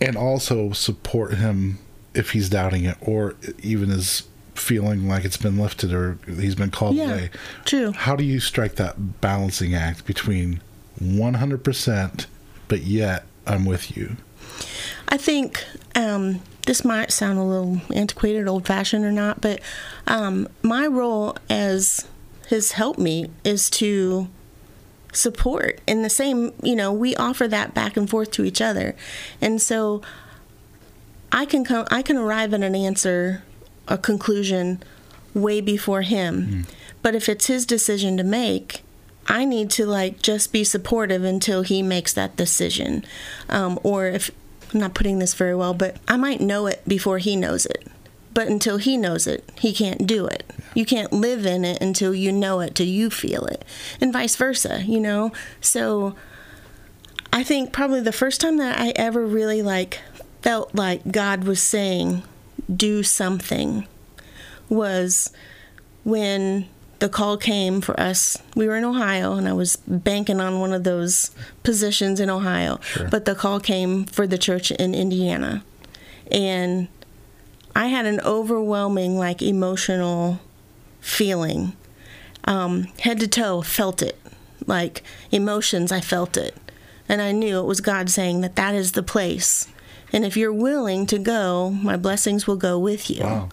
[0.00, 1.78] and also support him
[2.14, 4.24] if he's doubting it or even is
[4.56, 7.30] feeling like it's been lifted or he's been called Yeah, away.
[7.64, 7.92] true.
[7.92, 10.60] How do you strike that balancing act between
[11.00, 12.26] 100%
[12.68, 14.16] but yet I'm with you?
[15.08, 15.64] I think
[15.94, 19.60] um, this might sound a little antiquated, old fashioned or not, but
[20.06, 22.06] um, my role as
[22.48, 24.28] his helpmeet is to
[25.12, 28.94] support in the same, you know, we offer that back and forth to each other.
[29.40, 30.02] And so
[31.32, 33.42] I can come, I can arrive at an answer,
[33.88, 34.82] a conclusion
[35.34, 36.66] way before him.
[37.02, 38.82] But if it's his decision to make,
[39.28, 43.04] I need to like just be supportive until he makes that decision.
[43.48, 44.30] Um, or if
[44.76, 47.86] I'm not putting this very well, but I might know it before he knows it.
[48.34, 50.44] But until he knows it, he can't do it.
[50.74, 53.64] You can't live in it until you know it, till you feel it,
[54.02, 55.32] and vice versa, you know?
[55.62, 56.14] So
[57.32, 60.00] I think probably the first time that I ever really like
[60.42, 62.22] felt like God was saying,
[62.70, 63.88] do something
[64.68, 65.32] was
[66.04, 68.38] when the call came for us.
[68.54, 71.30] We were in Ohio, and I was banking on one of those
[71.62, 72.80] positions in Ohio.
[73.10, 75.64] But the call came for the church in Indiana.
[76.30, 76.88] And
[77.74, 80.40] I had an overwhelming, like, emotional
[81.00, 81.74] feeling.
[82.44, 84.18] Um, head to toe, felt it.
[84.66, 86.56] Like, emotions, I felt it.
[87.08, 89.68] And I knew it was God saying that that is the place.
[90.12, 93.22] And if you're willing to go, my blessings will go with you.
[93.22, 93.48] Wow.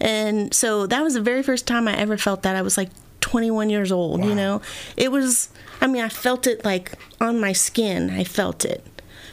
[0.00, 2.56] And so that was the very first time I ever felt that.
[2.56, 4.62] I was like 21 years old, you know?
[4.96, 8.10] It was, I mean, I felt it like on my skin.
[8.10, 8.84] I felt it.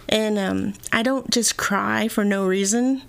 [0.10, 3.02] And um, I don't just cry for no reason,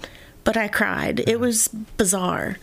[0.45, 1.21] but I cried.
[1.29, 2.59] It was bizarre.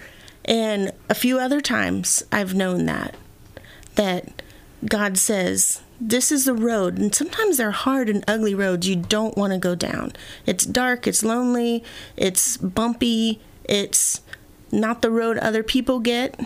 [0.46, 3.16] And a few other times I've known that,
[3.96, 4.42] that
[4.86, 6.98] God says, this is the road.
[6.98, 10.14] And sometimes they're hard and ugly roads you don't want to go down.
[10.46, 11.84] It's dark, it's lonely,
[12.18, 14.22] it's bumpy, it's
[14.74, 16.40] not the road other people get.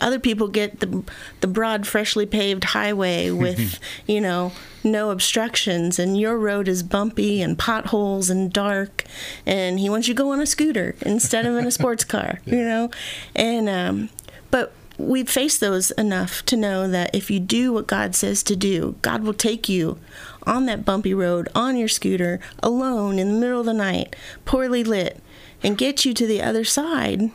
[0.00, 1.04] Other people get the
[1.40, 4.52] the broad, freshly paved highway with, you know,
[4.84, 9.04] no obstructions, and your road is bumpy and potholes and dark.
[9.46, 12.40] And he wants you to go on a scooter instead of in a sports car,
[12.44, 12.90] you know.
[13.34, 14.10] And um,
[14.50, 18.56] but we've faced those enough to know that if you do what God says to
[18.56, 19.98] do, God will take you
[20.44, 24.14] on that bumpy road on your scooter alone in the middle of the night,
[24.44, 25.22] poorly lit,
[25.62, 27.30] and get you to the other side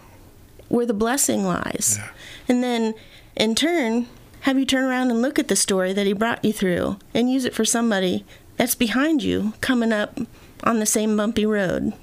[0.67, 1.99] where the blessing lies.
[2.47, 2.93] And then
[3.36, 4.07] in turn,
[4.41, 7.32] have you turn around and look at the story that he brought you through and
[7.32, 8.25] use it for somebody
[8.57, 10.19] that's behind you coming up
[10.63, 11.93] on the same bumpy road.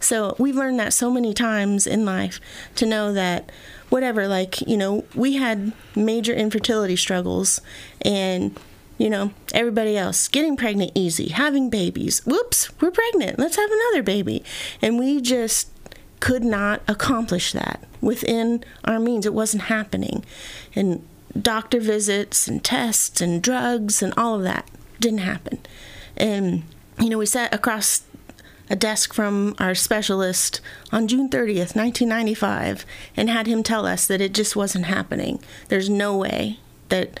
[0.00, 2.40] So we've learned that so many times in life
[2.76, 3.50] to know that
[3.90, 7.60] whatever, like, you know, we had major infertility struggles
[8.02, 8.58] and
[9.00, 12.20] you know, everybody else getting pregnant easy, having babies.
[12.26, 13.38] Whoops, we're pregnant.
[13.38, 14.44] Let's have another baby.
[14.82, 15.70] And we just
[16.20, 19.24] could not accomplish that within our means.
[19.24, 20.22] It wasn't happening.
[20.74, 21.02] And
[21.40, 24.68] doctor visits and tests and drugs and all of that
[25.00, 25.60] didn't happen.
[26.18, 26.64] And,
[26.98, 28.02] you know, we sat across
[28.68, 30.60] a desk from our specialist
[30.92, 32.84] on June 30th, 1995,
[33.16, 35.42] and had him tell us that it just wasn't happening.
[35.68, 36.58] There's no way
[36.90, 37.18] that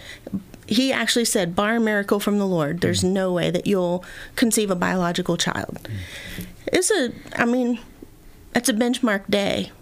[0.70, 3.12] he actually said, bar a miracle from the Lord, there's mm-hmm.
[3.12, 4.04] no way that you'll
[4.36, 5.80] conceive a biological child.
[5.82, 6.44] Mm-hmm.
[6.68, 7.80] It's a, I mean,
[8.54, 9.72] it's a benchmark day.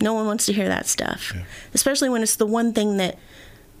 [0.00, 1.32] No one wants to hear that stuff,
[1.72, 3.18] especially when it's the one thing that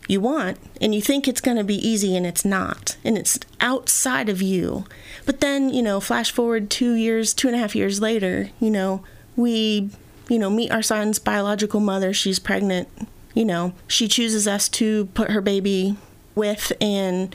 [0.06, 3.38] you want and you think it's going to be easy and it's not and it's
[3.60, 4.84] outside of you
[5.24, 8.68] but then you know flash forward two years two and a half years later you
[8.68, 9.04] know
[9.36, 9.90] we
[10.28, 12.88] you know meet our son's biological mother she's pregnant
[13.32, 15.96] you know she chooses us to put her baby
[16.34, 17.34] with and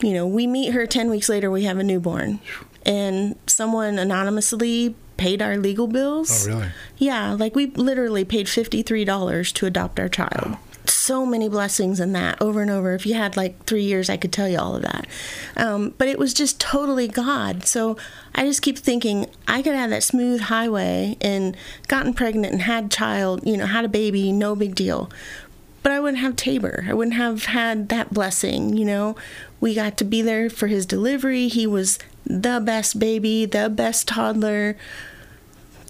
[0.00, 2.40] you know we meet her 10 weeks later we have a newborn
[2.86, 6.68] and someone anonymously paid our legal bills Oh, really?
[6.96, 10.56] yeah, like we literally paid $53 to adopt our child.
[10.86, 12.94] So many blessings in that over and over.
[12.94, 15.06] If you had like three years, I could tell you all of that.
[15.58, 17.66] Um, but it was just totally God.
[17.66, 17.98] So
[18.34, 21.54] I just keep thinking I could have that smooth highway and
[21.86, 25.10] gotten pregnant and had child, you know, had a baby, no big deal.
[25.82, 26.84] But I wouldn't have Tabor.
[26.88, 29.16] I wouldn't have had that blessing, you know.
[29.60, 31.48] We got to be there for his delivery.
[31.48, 34.76] He was the best baby, the best toddler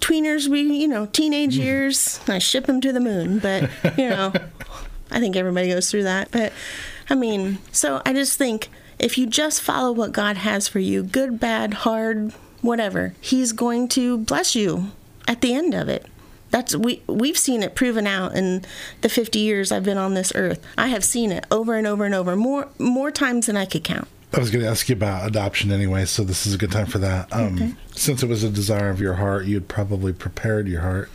[0.00, 1.62] tweeners we you know teenage mm-hmm.
[1.62, 4.32] years i ship them to the moon but you know
[5.10, 6.52] i think everybody goes through that but
[7.08, 11.02] i mean so i just think if you just follow what god has for you
[11.02, 12.32] good bad hard
[12.62, 14.90] whatever he's going to bless you
[15.28, 16.06] at the end of it
[16.50, 18.64] that's we we've seen it proven out in
[19.02, 20.64] the 50 years I've been on this earth.
[20.76, 23.84] I have seen it over and over and over more more times than I could
[23.84, 24.08] count.
[24.32, 26.86] I was going to ask you about adoption anyway, so this is a good time
[26.86, 27.32] for that.
[27.32, 31.10] Um, Since it was a desire of your heart, you'd probably prepared your heart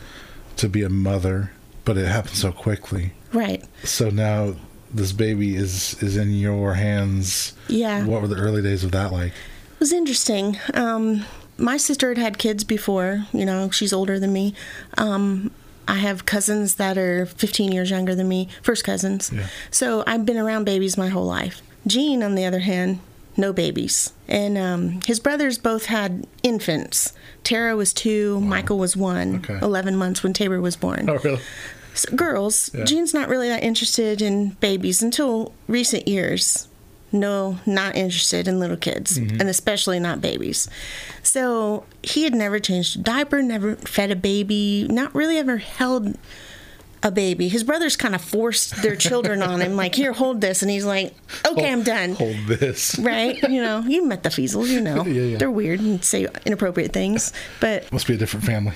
[0.57, 1.51] to be a mother,
[1.85, 3.13] but it happened so quickly.
[3.31, 3.63] Right.
[3.85, 4.55] So now
[4.93, 7.53] this baby is is in your hands.
[7.67, 8.05] Yeah.
[8.05, 9.31] What were the early days of that like?
[9.31, 10.57] It was interesting.
[10.73, 11.25] Um,
[11.57, 13.25] my sister had had kids before.
[13.33, 14.53] You know, she's older than me.
[14.97, 15.51] Um,
[15.87, 19.31] I have cousins that are 15 years younger than me, first cousins.
[19.33, 19.47] Yeah.
[19.71, 21.61] So I've been around babies my whole life.
[21.85, 22.99] Gene, on the other hand,
[23.37, 24.11] no babies.
[24.27, 27.13] And um, his brothers both had infants.
[27.43, 29.59] Tara was two, Michael was one, Okay.
[29.61, 31.07] 11 months when Tabor was born.
[31.09, 31.41] Oh, really?
[31.93, 32.85] S- girls, Yeah.
[32.85, 36.67] Gene's not really that interested in babies until recent years.
[37.15, 39.39] No, not interested in little kids, mm-hmm.
[39.39, 40.67] and especially not babies.
[41.23, 46.17] So he had never changed a diaper, never fed a baby, not really ever held
[47.01, 47.47] a baby.
[47.47, 50.61] His brothers kind of forced their children on him, like, here, hold this.
[50.61, 51.13] And he's like,
[51.47, 52.15] okay, I'm done.
[52.15, 52.99] Hold this.
[52.99, 53.41] Right?
[53.43, 55.05] You know, you met the Feasels, you know.
[55.15, 55.37] Yeah, yeah.
[55.37, 57.31] They're weird and say inappropriate things.
[57.61, 58.73] But Must be a different family.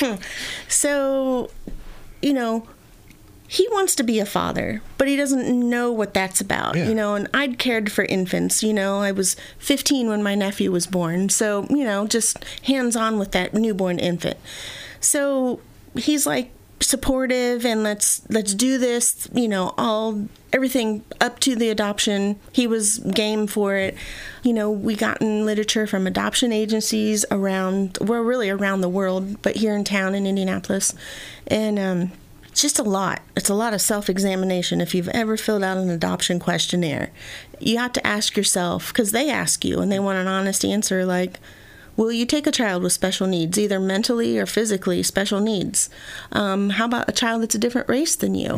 [0.68, 1.50] So,
[2.22, 2.66] you know,
[3.50, 6.86] he wants to be a father, but he doesn't know what that's about, Yeah.
[6.88, 7.14] you know.
[7.14, 8.98] And I'd cared for infants, you know.
[9.00, 13.32] I was 15 when my nephew was born, so, you know, just hands on with
[13.32, 14.36] that newborn infant.
[15.00, 15.60] So
[15.96, 21.68] he's like supportive and let's let's do this you know all everything up to the
[21.70, 23.96] adoption he was game for it
[24.44, 29.42] you know we got in literature from adoption agencies around well really around the world
[29.42, 30.94] but here in town in indianapolis
[31.48, 32.12] and um
[32.58, 33.22] it's just a lot.
[33.36, 34.80] It's a lot of self examination.
[34.80, 37.12] If you've ever filled out an adoption questionnaire,
[37.60, 41.06] you have to ask yourself, because they ask you and they want an honest answer
[41.06, 41.38] like,
[41.96, 45.88] Will you take a child with special needs, either mentally or physically special needs?
[46.32, 48.48] Um, how about a child that's a different race than you?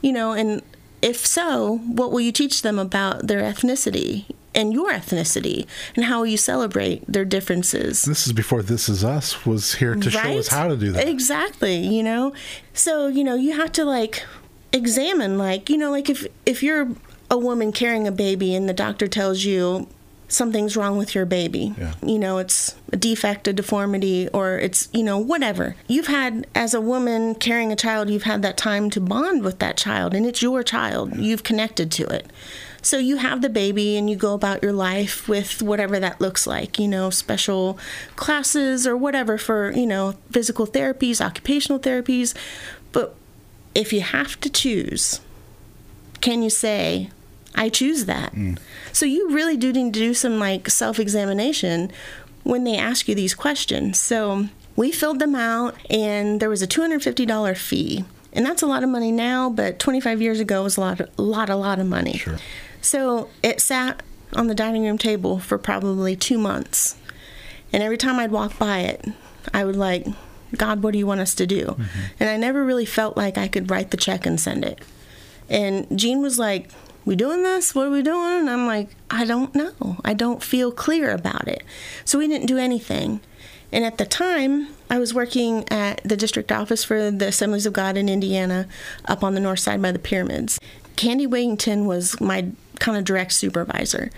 [0.00, 0.62] You know, and
[1.02, 4.24] if so, what will you teach them about their ethnicity
[4.54, 8.02] and your ethnicity and how you celebrate their differences?
[8.02, 11.08] This is before This Is Us was here to show us how to do that.
[11.08, 12.32] Exactly, you know.
[12.72, 14.24] So, you know, you have to like
[14.72, 16.88] examine like, you know, like if if you're
[17.30, 19.86] a woman carrying a baby and the doctor tells you
[20.28, 21.74] something's wrong with your baby.
[21.78, 21.94] Yeah.
[22.02, 25.74] You know, it's a defect, a deformity, or it's, you know, whatever.
[25.88, 29.58] You've had, as a woman carrying a child, you've had that time to bond with
[29.60, 31.16] that child, and it's your child.
[31.16, 32.30] You've connected to it.
[32.82, 36.46] So you have the baby and you go about your life with whatever that looks
[36.46, 37.78] like, you know, special
[38.16, 42.34] classes or whatever for, you know, physical therapies, occupational therapies.
[42.92, 43.14] But
[43.74, 45.20] if you have to choose,
[46.20, 47.10] can you say,
[47.54, 48.32] I choose that?
[48.32, 48.58] Mm.
[48.92, 51.90] So you really do need to do some like self examination
[52.44, 53.98] when they ask you these questions.
[53.98, 58.04] So we filled them out and there was a $250 fee.
[58.32, 61.22] And that's a lot of money now, but 25 years ago was a lot, a
[61.22, 62.18] lot, a lot of money.
[62.18, 62.38] Sure.
[62.88, 66.96] So it sat on the dining room table for probably two months.
[67.70, 69.04] And every time I'd walk by it,
[69.52, 70.06] I would like,
[70.56, 71.66] God, what do you want us to do?
[71.66, 72.00] Mm-hmm.
[72.18, 74.80] And I never really felt like I could write the check and send it.
[75.50, 76.70] And Gene was like,
[77.04, 77.74] We doing this?
[77.74, 78.40] What are we doing?
[78.40, 79.98] And I'm like, I don't know.
[80.02, 81.64] I don't feel clear about it.
[82.06, 83.20] So we didn't do anything.
[83.70, 87.74] And at the time, I was working at the district office for the Assemblies of
[87.74, 88.66] God in Indiana
[89.04, 90.58] up on the north side by the pyramids.
[90.96, 92.48] Candy Wigington was my
[92.78, 94.10] kind of direct supervisor.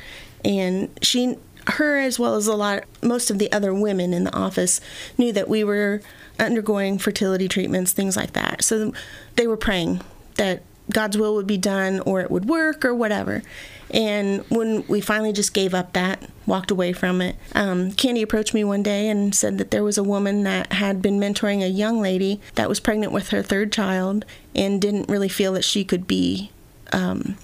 [0.44, 1.36] And she
[1.66, 4.80] her as well as a lot most of the other women in the office
[5.18, 6.00] knew that we were
[6.38, 8.64] undergoing fertility treatments, things like that.
[8.64, 8.92] So
[9.36, 10.00] they were praying
[10.36, 13.42] that God's will would be done or it would work or whatever.
[13.92, 18.54] And when we finally just gave up that, walked away from it, um, Candy approached
[18.54, 21.68] me one day and said that there was a woman that had been mentoring a
[21.68, 25.84] young lady that was pregnant with her third child and didn't really feel that she
[25.84, 26.50] could be
[26.92, 27.36] um,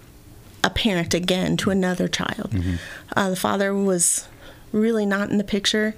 [0.65, 2.53] a parent again to another child.
[3.15, 4.29] Uh, the father was
[4.73, 5.95] really not in the picture.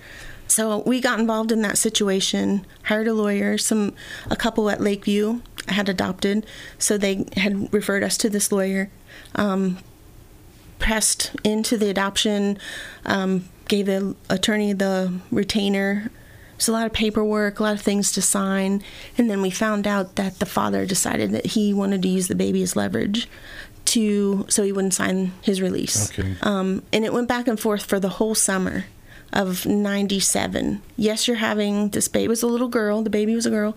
[0.47, 3.95] So we got involved in that situation, hired a lawyer, some
[4.31, 6.47] a couple at Lakeview had adopted,
[6.79, 8.91] so they had referred us to this lawyer.
[9.35, 9.79] Um,
[10.79, 12.57] pressed into the adoption,
[13.05, 16.11] um, gave the attorney the retainer.
[16.57, 18.83] It's a lot of paperwork, a lot of things to sign,
[19.17, 22.35] and then we found out that the father decided that he wanted to use the
[22.35, 23.29] baby as leverage
[23.89, 26.11] to so he wouldn't sign his release.
[26.11, 26.37] Okay.
[26.43, 28.85] Um, and it went back and forth for the whole summer
[29.33, 30.83] of 97.
[30.97, 32.25] Yes, you're having this baby.
[32.25, 33.03] It was a little girl.
[33.03, 33.77] The baby was a girl.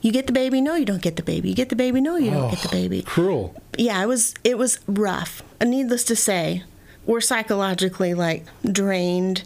[0.00, 0.60] You get the baby?
[0.60, 1.48] No, you don't get the baby.
[1.48, 2.00] You get the baby?
[2.00, 3.02] No, you don't get the baby.
[3.02, 3.60] Cruel.
[3.76, 5.42] Yeah, it was it was rough.
[5.60, 6.62] And needless to say,
[7.06, 9.42] we're psychologically like drained,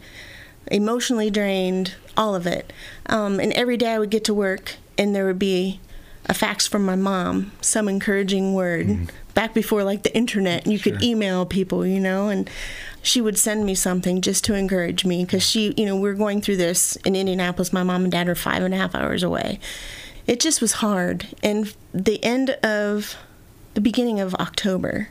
[0.66, 2.72] emotionally drained, all of it.
[3.06, 5.80] Um, and every day I would get to work and there would be
[6.26, 9.10] a fax from my mom, some encouraging word.
[9.34, 12.50] Back before like the internet, you could email people, you know, and
[13.02, 16.14] she would send me something just to encourage me because she, you know, we are
[16.14, 17.72] going through this in Indianapolis.
[17.72, 19.58] My mom and dad are five and a half hours away.
[20.26, 21.26] It just was hard.
[21.42, 23.16] And the end of
[23.74, 25.08] the beginning of October,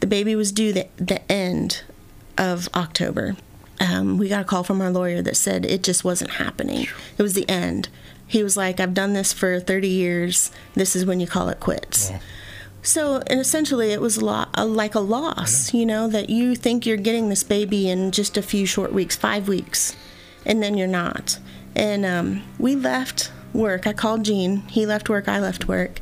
[0.00, 1.82] the baby was due the, the end
[2.38, 3.36] of October.
[3.80, 6.86] Um, we got a call from our lawyer that said it just wasn't happening.
[7.18, 7.88] It was the end.
[8.26, 10.50] He was like, I've done this for 30 years.
[10.74, 12.10] This is when you call it quits.
[12.86, 16.54] So, and essentially, it was a lot, a, like a loss, you know, that you
[16.54, 19.96] think you're getting this baby in just a few short weeks, five weeks,
[20.44, 21.40] and then you're not.
[21.74, 23.88] And um, we left work.
[23.88, 24.58] I called Gene.
[24.68, 25.26] He left work.
[25.26, 25.98] I left work.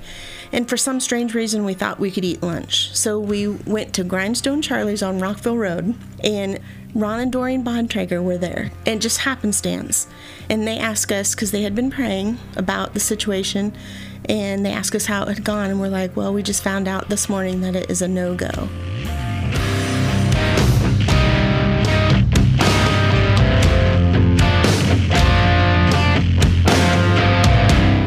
[0.52, 2.94] And for some strange reason, we thought we could eat lunch.
[2.94, 6.60] So we went to Grindstone Charlie's on Rockville Road, and
[6.94, 10.06] Ron and Doreen Bontrager were there, and just happenstance.
[10.50, 13.74] And they asked us, because they had been praying about the situation,
[14.26, 16.88] and they asked us how it had gone, and we're like, well, we just found
[16.88, 18.68] out this morning that it is a no go.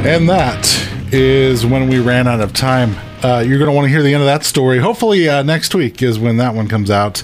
[0.08, 0.66] And that
[1.12, 2.96] is when we ran out of time.
[3.22, 4.80] Uh, you're going to want to hear the end of that story.
[4.80, 7.24] Hopefully, uh, next week is when that one comes out.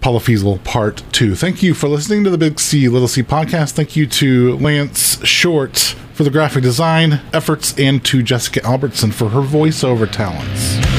[0.00, 1.34] Paula Feasel, part two.
[1.34, 3.72] Thank you for listening to the Big C, Little C podcast.
[3.72, 9.28] Thank you to Lance Short for the graphic design efforts and to Jessica Albertson for
[9.30, 10.91] her voiceover talents.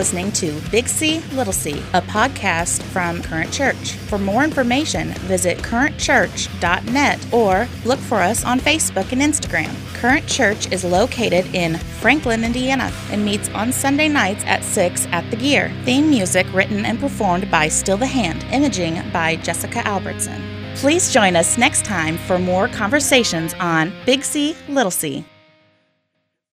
[0.00, 3.92] Listening to Big C, Little C, a podcast from Current Church.
[4.08, 9.70] For more information, visit currentchurch.net or look for us on Facebook and Instagram.
[9.92, 15.30] Current Church is located in Franklin, Indiana, and meets on Sunday nights at 6 at
[15.30, 15.70] the Gear.
[15.84, 20.42] Theme music written and performed by Still the Hand, imaging by Jessica Albertson.
[20.76, 25.26] Please join us next time for more conversations on Big C, Little C.